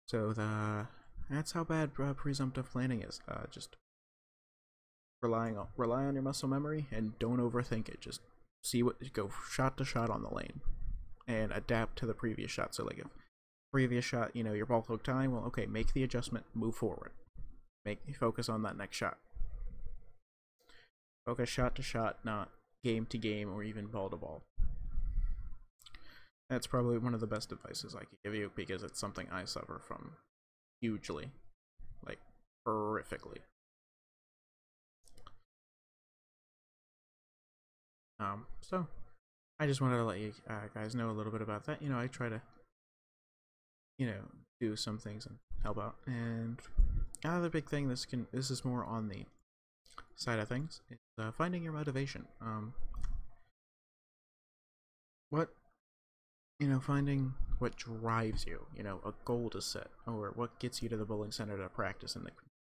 So 0.07 0.33
the 0.33 0.87
that's 1.31 1.53
how 1.53 1.65
bad 1.65 1.93
uh, 1.99 2.13
presumptive 2.13 2.71
planning 2.71 3.03
is. 3.03 3.21
Uh, 3.27 3.45
just 3.51 3.77
relying 5.23 5.57
on 5.57 5.69
rely 5.77 6.05
on 6.05 6.15
your 6.15 6.23
muscle 6.23 6.49
memory 6.49 6.87
and 6.91 7.19
don't 7.19 7.39
overthink 7.39 7.89
it 7.89 8.01
just 8.01 8.21
see 8.63 8.83
what 8.83 8.97
go 9.13 9.31
shot 9.51 9.77
to 9.77 9.85
shot 9.85 10.11
on 10.11 10.23
the 10.23 10.35
lane 10.35 10.61
and 11.27 11.53
adapt 11.53 11.99
to 11.99 12.07
the 12.07 12.15
previous 12.15 12.51
shot. 12.51 12.75
So 12.75 12.85
like 12.85 12.99
if 12.99 13.07
previous 13.73 14.05
shot, 14.05 14.35
you 14.35 14.45
know, 14.45 14.53
your 14.53 14.67
ball 14.67 14.83
took 14.83 15.03
time, 15.03 15.33
well 15.33 15.45
okay, 15.47 15.67
make 15.67 15.93
the 15.93 16.03
adjustment, 16.03 16.45
move 16.55 16.75
forward. 16.75 17.13
Make 17.85 18.01
focus 18.19 18.49
on 18.49 18.63
that 18.63 18.77
next 18.77 18.97
shot. 18.97 19.19
Focus 21.27 21.49
shot 21.49 21.75
to 21.77 21.83
shot, 21.83 22.19
not 22.25 22.51
game 22.85 23.07
to 23.07 23.19
game 23.19 23.53
or 23.53 23.63
even 23.63 23.87
ball 23.87 24.09
to 24.11 24.17
ball. 24.17 24.43
That's 26.51 26.67
probably 26.67 26.99
one 26.99 27.15
of 27.15 27.21
the 27.21 27.27
best 27.27 27.51
advices 27.51 27.95
I 27.95 28.01
could 28.01 28.19
give 28.25 28.35
you 28.35 28.51
because 28.55 28.83
it's 28.83 29.01
something 29.01 29.27
I 29.33 29.45
suffer 29.45 29.81
from 29.87 30.13
hugely. 30.81 31.31
Like 32.07 32.19
horrifically. 32.67 33.39
Um, 38.23 38.47
so 38.61 38.87
I 39.59 39.67
just 39.67 39.81
wanted 39.81 39.97
to 39.97 40.05
let 40.05 40.21
you 40.21 40.33
uh, 40.49 40.69
guys 40.75 40.95
know 40.95 41.11
a 41.11 41.13
little 41.13 41.33
bit 41.33 41.43
about 41.43 41.67
that. 41.67 41.83
You 41.83 41.89
know, 41.89 41.99
I 41.99 42.07
try 42.07 42.29
to, 42.29 42.41
you 43.99 44.07
know, 44.07 44.23
do 44.61 44.77
some 44.77 44.99
things 44.99 45.27
and 45.27 45.37
help 45.63 45.79
out. 45.79 45.97
And 46.07 46.61
another 47.25 47.51
big 47.51 47.69
thing, 47.69 47.89
this 47.89 48.05
can 48.05 48.27
this 48.33 48.51
is 48.51 48.65
more 48.65 48.85
on 48.85 49.09
the 49.09 49.25
side 50.15 50.39
of 50.39 50.49
things, 50.49 50.81
is 50.91 50.99
uh, 51.19 51.33
finding 51.33 51.65
your 51.65 51.73
motivation. 51.73 52.27
Um, 52.41 52.75
what 55.31 55.49
you 56.61 56.69
know, 56.69 56.79
finding 56.79 57.35
what 57.59 57.77
drives 57.77 58.47
you. 58.47 58.67
You 58.77 58.85
know, 58.85 59.01
a 59.05 59.13
goal 59.25 59.51
to 59.51 59.61
set, 59.61 59.89
or 60.07 60.33
what 60.37 60.61
gets 60.61 60.83
you 60.83 60.89
to 60.91 60.97
the 60.97 61.05
bowling 61.05 61.33
center 61.33 61.57
to 61.57 61.69
practice 61.69 62.15
and 62.15 62.27
to 62.27 62.33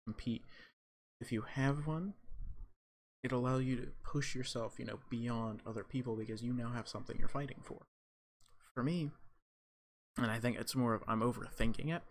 compete. 0.07 0.43
If 1.21 1.33
you 1.33 1.43
have 1.43 1.87
one, 1.87 2.15
it'll 3.27 3.41
allow 3.41 3.59
you 3.59 3.77
to 3.77 3.89
push 4.03 4.35
yourself, 4.35 4.79
you 4.79 4.87
know, 4.87 4.99
beyond 5.11 5.61
other 5.67 5.85
people 5.85 6.17
because 6.17 6.43
you 6.43 6.55
now 6.55 6.71
have 6.71 6.89
something 6.89 7.17
you're 7.19 7.29
fighting 7.29 7.61
for. 7.63 7.83
For 8.75 8.83
me, 8.83 9.11
and 10.17 10.31
I 10.31 10.39
think 10.39 10.57
it's 10.57 10.75
more 10.75 10.95
of 10.95 11.03
I'm 11.07 11.21
overthinking 11.21 11.95
it 11.95 12.03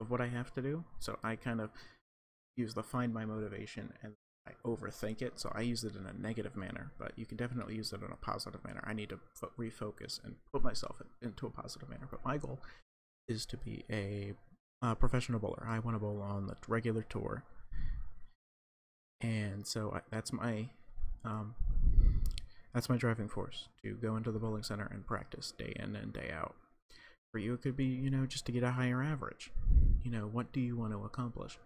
of 0.00 0.10
what 0.10 0.20
I 0.20 0.26
have 0.26 0.52
to 0.54 0.62
do, 0.62 0.84
so 0.98 1.18
I 1.22 1.36
kind 1.36 1.60
of 1.60 1.70
use 2.56 2.74
the 2.74 2.82
find 2.82 3.14
my 3.14 3.24
motivation 3.24 3.92
and 4.02 4.14
I 4.46 4.52
overthink 4.68 5.22
it, 5.22 5.40
so 5.40 5.50
I 5.54 5.62
use 5.62 5.84
it 5.84 5.96
in 5.96 6.04
a 6.06 6.12
negative 6.12 6.56
manner, 6.56 6.92
but 6.98 7.12
you 7.16 7.24
can 7.24 7.36
definitely 7.36 7.76
use 7.76 7.92
it 7.92 8.02
in 8.02 8.10
a 8.12 8.16
positive 8.16 8.62
manner. 8.64 8.82
I 8.86 8.92
need 8.92 9.08
to 9.08 9.18
refocus 9.58 10.22
and 10.22 10.34
put 10.52 10.62
myself 10.62 11.00
into 11.22 11.46
a 11.46 11.50
positive 11.50 11.88
manner, 11.88 12.08
but 12.10 12.24
my 12.24 12.36
goal 12.36 12.60
is 13.26 13.46
to 13.46 13.56
be 13.56 13.84
a 13.90 14.34
professional 14.96 15.40
bowler. 15.40 15.66
I 15.66 15.78
want 15.78 15.94
to 15.94 15.98
bowl 15.98 16.20
on 16.20 16.46
the 16.46 16.56
regular 16.68 17.02
tour 17.08 17.42
and 19.24 19.66
so 19.66 19.92
I, 19.94 20.00
that's 20.10 20.32
my 20.32 20.66
um, 21.24 21.54
that's 22.74 22.88
my 22.90 22.96
driving 22.96 23.28
force 23.28 23.68
to 23.82 23.94
go 23.94 24.16
into 24.16 24.30
the 24.30 24.38
bowling 24.38 24.62
center 24.62 24.88
and 24.92 25.06
practice 25.06 25.52
day 25.56 25.72
in 25.76 25.96
and 25.96 26.12
day 26.12 26.30
out. 26.32 26.54
For 27.32 27.38
you, 27.38 27.54
it 27.54 27.62
could 27.62 27.76
be 27.76 27.86
you 27.86 28.10
know 28.10 28.26
just 28.26 28.44
to 28.46 28.52
get 28.52 28.62
a 28.62 28.72
higher 28.72 29.02
average. 29.02 29.50
You 30.04 30.10
know 30.10 30.28
what 30.30 30.52
do 30.52 30.60
you 30.60 30.76
want 30.76 30.92
to 30.92 31.04
accomplish, 31.04 31.58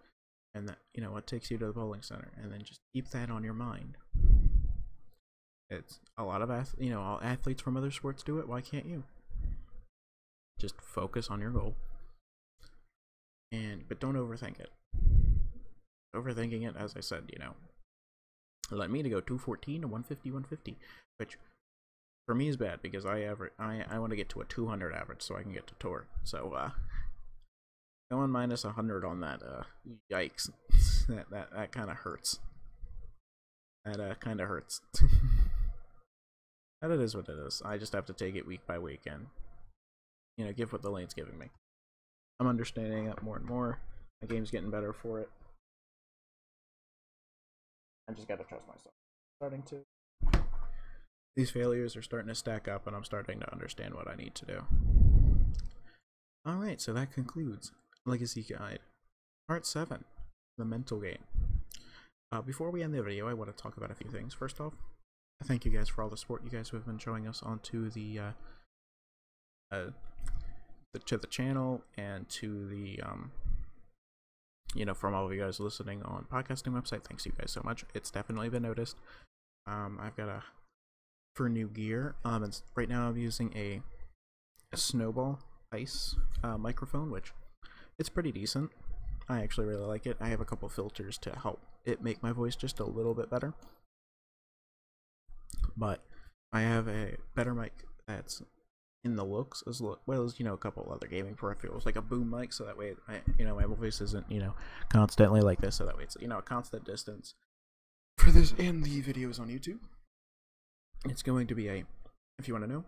and 0.55 0.67
that 0.69 0.77
you 0.93 1.03
know 1.03 1.11
what 1.11 1.27
takes 1.27 1.51
you 1.51 1.57
to 1.57 1.67
the 1.67 1.73
bowling 1.73 2.01
center, 2.01 2.31
and 2.41 2.51
then 2.51 2.61
just 2.63 2.79
keep 2.93 3.09
that 3.09 3.29
on 3.29 3.43
your 3.43 3.53
mind. 3.53 3.97
It's 5.69 5.99
a 6.17 6.23
lot 6.23 6.41
of 6.41 6.49
ath- 6.49 6.75
you 6.79 6.89
know 6.89 7.01
all 7.01 7.19
athletes 7.21 7.61
from 7.61 7.75
other 7.75 7.91
sports 7.91 8.23
do 8.23 8.39
it. 8.39 8.47
Why 8.47 8.61
can't 8.61 8.85
you? 8.85 9.03
Just 10.59 10.75
focus 10.81 11.27
on 11.29 11.41
your 11.41 11.51
goal, 11.51 11.75
and 13.51 13.83
but 13.87 13.99
don't 13.99 14.15
overthink 14.15 14.59
it 14.59 14.71
overthinking 16.15 16.67
it, 16.67 16.75
as 16.77 16.93
I 16.95 17.01
said, 17.01 17.23
you 17.31 17.39
know, 17.39 17.53
led 18.71 18.89
me 18.89 19.03
to 19.03 19.09
go 19.09 19.19
214 19.19 19.81
to 19.81 19.87
150, 19.87 20.29
150, 20.29 20.77
which 21.17 21.37
for 22.25 22.35
me 22.35 22.47
is 22.47 22.57
bad 22.57 22.81
because 22.81 23.05
I 23.05 23.21
ever 23.21 23.51
I 23.57 23.83
I 23.89 23.99
want 23.99 24.11
to 24.11 24.15
get 24.15 24.29
to 24.29 24.41
a 24.41 24.45
200 24.45 24.93
average 24.93 25.21
so 25.21 25.35
I 25.35 25.41
can 25.41 25.53
get 25.53 25.67
to 25.67 25.73
tour. 25.79 26.05
So 26.23 26.53
uh, 26.53 26.69
going 28.11 28.29
minus 28.29 28.63
100 28.63 29.03
on 29.03 29.21
that, 29.21 29.41
uh, 29.43 29.63
yikes, 30.11 30.51
that 31.07 31.29
that 31.31 31.51
that 31.53 31.71
kind 31.71 31.89
of 31.89 31.97
hurts. 31.97 32.39
That 33.85 33.99
uh 33.99 34.15
kind 34.15 34.41
of 34.41 34.47
hurts. 34.47 34.81
but 36.81 36.91
it 36.91 36.99
is 36.99 37.15
what 37.15 37.29
it 37.29 37.37
is. 37.39 37.61
I 37.65 37.77
just 37.77 37.93
have 37.93 38.05
to 38.07 38.13
take 38.13 38.35
it 38.35 38.45
week 38.45 38.65
by 38.67 38.77
week 38.77 39.01
and 39.05 39.27
you 40.37 40.45
know 40.45 40.53
give 40.53 40.71
what 40.71 40.81
the 40.81 40.91
lane's 40.91 41.13
giving 41.13 41.37
me. 41.37 41.47
I'm 42.39 42.47
understanding 42.47 43.07
it 43.07 43.23
more 43.23 43.37
and 43.37 43.45
more. 43.45 43.79
My 44.21 44.27
game's 44.27 44.51
getting 44.51 44.69
better 44.69 44.93
for 44.93 45.19
it. 45.19 45.29
I 48.09 48.13
just 48.13 48.27
gotta 48.27 48.43
trust 48.43 48.67
myself. 48.67 48.93
Starting 49.39 49.61
to. 49.63 50.41
These 51.35 51.51
failures 51.51 51.95
are 51.95 52.01
starting 52.01 52.29
to 52.29 52.35
stack 52.35 52.67
up, 52.67 52.87
and 52.87 52.95
I'm 52.95 53.03
starting 53.03 53.39
to 53.39 53.51
understand 53.51 53.93
what 53.93 54.07
I 54.07 54.15
need 54.15 54.33
to 54.35 54.45
do. 54.45 54.63
Alright, 56.47 56.81
so 56.81 56.91
that 56.93 57.13
concludes 57.13 57.71
Legacy 58.05 58.41
Guide, 58.41 58.79
Part 59.47 59.65
7 59.65 60.03
The 60.57 60.65
Mental 60.65 60.99
Game. 60.99 61.23
Uh, 62.31 62.41
before 62.41 62.71
we 62.71 62.81
end 62.81 62.93
the 62.93 63.03
video, 63.03 63.27
I 63.27 63.33
want 63.33 63.55
to 63.55 63.61
talk 63.61 63.77
about 63.77 63.91
a 63.91 63.95
few 63.95 64.09
things. 64.09 64.33
First 64.33 64.59
off, 64.59 64.73
thank 65.43 65.63
you 65.63 65.71
guys 65.71 65.87
for 65.87 66.01
all 66.01 66.09
the 66.09 66.17
support 66.17 66.43
you 66.43 66.49
guys 66.49 66.69
have 66.69 66.85
been 66.85 66.97
showing 66.97 67.27
us 67.27 67.43
onto 67.43 67.89
the, 67.89 68.19
uh, 68.19 68.31
uh, 69.71 69.85
the 70.93 70.99
to 70.99 71.17
the 71.17 71.27
channel 71.27 71.83
and 71.95 72.27
to 72.29 72.67
the 72.67 73.01
um, 73.01 73.31
you 74.75 74.85
know, 74.85 74.93
from 74.93 75.13
all 75.13 75.25
of 75.25 75.33
you 75.33 75.41
guys 75.41 75.59
listening 75.59 76.03
on 76.03 76.25
podcasting 76.31 76.73
website, 76.73 77.03
thanks 77.03 77.25
you 77.25 77.33
guys 77.37 77.51
so 77.51 77.61
much. 77.63 77.85
It's 77.93 78.11
definitely 78.11 78.49
been 78.49 78.63
noticed. 78.63 78.97
Um, 79.67 79.99
I've 80.01 80.15
got 80.15 80.29
a 80.29 80.43
for 81.35 81.47
new 81.47 81.67
gear. 81.67 82.15
Um, 82.25 82.43
and 82.43 82.61
right 82.75 82.89
now 82.89 83.07
I'm 83.07 83.17
using 83.17 83.53
a, 83.55 83.81
a 84.73 84.77
snowball 84.77 85.39
ice 85.71 86.15
uh, 86.43 86.57
microphone, 86.57 87.11
which 87.11 87.31
it's 87.97 88.09
pretty 88.09 88.31
decent. 88.31 88.71
I 89.29 89.41
actually 89.41 89.67
really 89.67 89.85
like 89.85 90.05
it. 90.05 90.17
I 90.19 90.27
have 90.29 90.41
a 90.41 90.45
couple 90.45 90.67
filters 90.69 91.17
to 91.19 91.31
help 91.31 91.61
it 91.85 92.03
make 92.03 92.21
my 92.21 92.31
voice 92.31 92.55
just 92.55 92.79
a 92.79 92.83
little 92.83 93.13
bit 93.13 93.29
better. 93.29 93.53
But 95.77 96.01
I 96.51 96.61
have 96.61 96.87
a 96.87 97.15
better 97.35 97.53
mic 97.53 97.85
that's 98.07 98.41
in 99.05 99.15
the 99.15 99.23
looks 99.23 99.63
as 99.67 99.81
well 99.81 100.23
as 100.23 100.39
you 100.39 100.45
know 100.45 100.53
a 100.53 100.57
couple 100.57 100.91
other 100.91 101.07
gaming 101.07 101.33
peripherals 101.33 101.85
like 101.85 101.95
a 101.95 102.01
boom 102.01 102.29
mic 102.29 102.51
so 102.51 102.65
that 102.65 102.77
way 102.77 102.95
I, 103.07 103.21
you 103.37 103.45
know 103.45 103.55
my 103.55 103.65
voice 103.65 104.01
isn't 104.01 104.29
you 104.29 104.41
know 104.41 104.53
constantly 104.89 105.39
like 105.39 105.61
this 105.61 105.77
so 105.77 105.85
that 105.85 105.97
way 105.97 106.03
it's 106.03 106.17
you 106.19 106.27
know 106.27 106.39
a 106.39 106.41
constant 106.41 106.83
distance. 106.83 107.35
For 108.17 108.31
this 108.31 108.53
and 108.59 108.83
the 108.83 109.01
videos 109.01 109.39
on 109.39 109.47
YouTube. 109.47 109.79
It's 111.05 111.23
going 111.23 111.47
to 111.47 111.55
be 111.55 111.69
a 111.69 111.85
if 112.37 112.47
you 112.47 112.53
want 112.53 112.65
to 112.65 112.71
know 112.71 112.83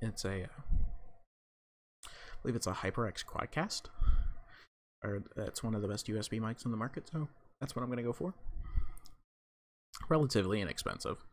it's 0.00 0.24
a 0.24 0.44
uh, 0.44 0.46
I 2.06 2.42
believe 2.42 2.56
it's 2.56 2.68
a 2.68 2.72
HyperX 2.72 3.24
Quadcast. 3.24 3.82
Or 5.04 5.24
it's 5.36 5.64
one 5.64 5.74
of 5.74 5.82
the 5.82 5.88
best 5.88 6.06
USB 6.06 6.40
mics 6.40 6.64
on 6.64 6.70
the 6.70 6.78
market 6.78 7.08
so 7.12 7.26
that's 7.60 7.74
what 7.74 7.82
I'm 7.82 7.88
gonna 7.88 8.04
go 8.04 8.12
for. 8.12 8.34
Relatively 10.08 10.60
inexpensive 10.60 11.24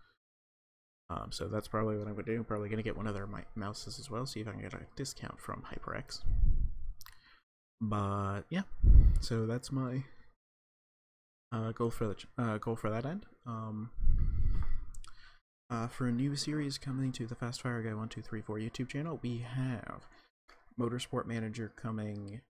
um, 1.10 1.32
so 1.32 1.48
that's 1.48 1.67
probably 1.67 1.98
what 1.98 2.08
I'm 2.08 2.13
going 2.13 2.26
to 2.26 2.32
do. 2.32 2.38
I'm 2.38 2.45
Probably 2.45 2.69
going 2.69 2.78
to 2.78 2.84
get 2.84 2.95
one 2.95 3.08
of 3.08 3.13
their 3.13 3.28
mouses 3.56 4.00
as 4.00 4.10
well, 4.10 4.26
see 4.26 4.41
if 4.41 4.48
I 4.48 4.52
can 4.52 4.62
get 4.62 4.74
a 4.74 4.82
discount 4.95 5.39
from 5.39 5.63
HyperX. 5.63 6.22
But 7.82 8.41
yeah, 8.50 8.63
so 9.22 9.45
that's 9.45 9.72
my 9.72 10.04
uh, 11.52 11.72
goal 11.72 11.89
for 11.89 12.08
the 12.08 12.15
uh, 12.38 12.58
goal 12.58 12.76
for 12.76 12.89
that 12.89 13.06
end. 13.06 13.26
Um, 13.48 13.89
uh, 15.72 15.88
for 15.88 16.08
a 16.08 16.12
new 16.12 16.36
series 16.36 16.78
coming 16.78 17.12
to 17.13 17.26
the 17.26 17.36
Fast 17.36 17.62
Fire 17.62 17.82
Guy 17.82 17.93
One 17.93 18.10
Two 18.10 18.22
Three 18.22 18.41
Four 18.41 18.58
YouTube 18.58 18.89
channel, 18.89 19.19
we 19.22 19.39
have 19.39 20.08
Motorsport 20.80 21.26
Manager 21.26 21.72
coming 21.76 22.41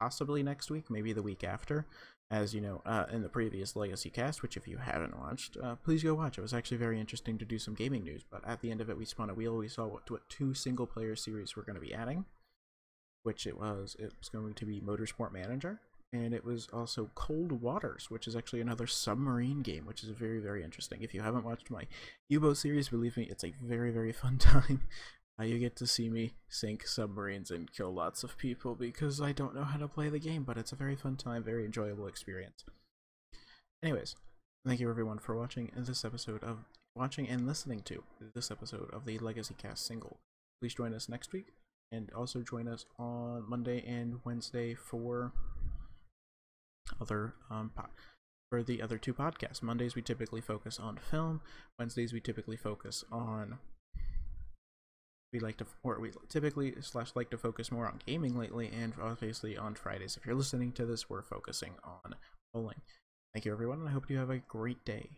possibly 0.00 0.42
next 0.42 0.70
week, 0.70 0.90
maybe 0.90 1.12
the 1.12 1.22
week 1.22 1.44
after 1.44 1.86
as 2.30 2.54
you 2.54 2.60
know, 2.60 2.80
uh, 2.86 3.06
in 3.12 3.22
the 3.22 3.28
previous 3.28 3.74
Legacy 3.74 4.08
cast, 4.08 4.40
which 4.40 4.56
if 4.56 4.68
you 4.68 4.76
haven't 4.76 5.18
watched, 5.18 5.56
uh, 5.62 5.74
please 5.76 6.02
go 6.02 6.14
watch. 6.14 6.38
It 6.38 6.42
was 6.42 6.54
actually 6.54 6.76
very 6.76 7.00
interesting 7.00 7.38
to 7.38 7.44
do 7.44 7.58
some 7.58 7.74
gaming 7.74 8.04
news, 8.04 8.22
but 8.30 8.46
at 8.46 8.60
the 8.60 8.70
end 8.70 8.80
of 8.80 8.88
it, 8.88 8.96
we 8.96 9.04
spun 9.04 9.30
a 9.30 9.34
wheel. 9.34 9.56
We 9.56 9.68
saw 9.68 9.86
what, 9.86 10.08
what 10.10 10.28
two 10.28 10.54
single-player 10.54 11.16
series 11.16 11.56
we're 11.56 11.64
going 11.64 11.74
to 11.74 11.80
be 11.80 11.92
adding, 11.92 12.24
which 13.24 13.48
it 13.48 13.58
was. 13.58 13.96
It 13.98 14.12
was 14.18 14.28
going 14.28 14.54
to 14.54 14.64
be 14.64 14.80
Motorsport 14.80 15.32
Manager, 15.32 15.80
and 16.12 16.32
it 16.32 16.44
was 16.44 16.68
also 16.72 17.10
Cold 17.16 17.50
Waters, 17.50 18.10
which 18.10 18.28
is 18.28 18.36
actually 18.36 18.60
another 18.60 18.86
submarine 18.86 19.62
game, 19.62 19.84
which 19.84 20.04
is 20.04 20.10
very, 20.10 20.38
very 20.38 20.62
interesting. 20.62 21.02
If 21.02 21.12
you 21.12 21.22
haven't 21.22 21.44
watched 21.44 21.68
my 21.68 21.88
U-Boat 22.28 22.58
series, 22.58 22.90
believe 22.90 23.16
me, 23.16 23.24
it's 23.24 23.42
a 23.42 23.54
very, 23.60 23.90
very 23.90 24.12
fun 24.12 24.38
time. 24.38 24.82
You 25.44 25.58
get 25.58 25.76
to 25.76 25.86
see 25.86 26.10
me 26.10 26.34
sink 26.48 26.86
submarines 26.86 27.50
and 27.50 27.72
kill 27.72 27.92
lots 27.92 28.22
of 28.22 28.36
people 28.36 28.74
because 28.74 29.20
I 29.20 29.32
don't 29.32 29.54
know 29.54 29.64
how 29.64 29.78
to 29.78 29.88
play 29.88 30.08
the 30.08 30.18
game, 30.18 30.44
but 30.44 30.58
it's 30.58 30.72
a 30.72 30.76
very 30.76 30.96
fun 30.96 31.16
time, 31.16 31.42
very 31.42 31.64
enjoyable 31.64 32.06
experience. 32.06 32.64
Anyways, 33.82 34.16
thank 34.66 34.80
you 34.80 34.90
everyone 34.90 35.18
for 35.18 35.34
watching 35.34 35.72
this 35.74 36.04
episode 36.04 36.44
of 36.44 36.58
watching 36.94 37.28
and 37.28 37.46
listening 37.46 37.80
to 37.82 38.02
this 38.34 38.50
episode 38.50 38.90
of 38.92 39.06
the 39.06 39.18
Legacy 39.18 39.54
Cast 39.56 39.86
single. 39.86 40.18
Please 40.60 40.74
join 40.74 40.92
us 40.92 41.08
next 41.08 41.32
week 41.32 41.46
and 41.90 42.10
also 42.12 42.42
join 42.42 42.68
us 42.68 42.84
on 42.98 43.48
Monday 43.48 43.82
and 43.86 44.20
Wednesday 44.24 44.74
for 44.74 45.32
other 47.00 47.34
um 47.50 47.70
for 48.50 48.62
the 48.62 48.82
other 48.82 48.98
two 48.98 49.14
podcasts. 49.14 49.62
Mondays 49.62 49.94
we 49.94 50.02
typically 50.02 50.40
focus 50.40 50.78
on 50.78 50.98
film, 50.98 51.40
Wednesdays 51.78 52.12
we 52.12 52.20
typically 52.20 52.56
focus 52.56 53.04
on 53.10 53.58
we 55.32 55.40
like 55.40 55.56
to 55.58 55.66
or 55.82 55.98
we 56.00 56.10
typically 56.28 56.74
slash 56.80 57.12
like 57.14 57.30
to 57.30 57.38
focus 57.38 57.70
more 57.70 57.86
on 57.86 58.00
gaming 58.06 58.36
lately 58.36 58.70
and 58.72 58.94
obviously 59.00 59.56
on 59.56 59.74
fridays. 59.74 60.16
If 60.16 60.26
you're 60.26 60.34
listening 60.34 60.72
to 60.72 60.86
this 60.86 61.08
we're 61.08 61.22
focusing 61.22 61.74
on 61.84 62.14
bowling. 62.52 62.80
Thank 63.32 63.44
you 63.44 63.52
everyone 63.52 63.78
and 63.78 63.88
i 63.88 63.92
hope 63.92 64.10
you 64.10 64.18
have 64.18 64.30
a 64.30 64.38
great 64.38 64.84
day 64.84 65.10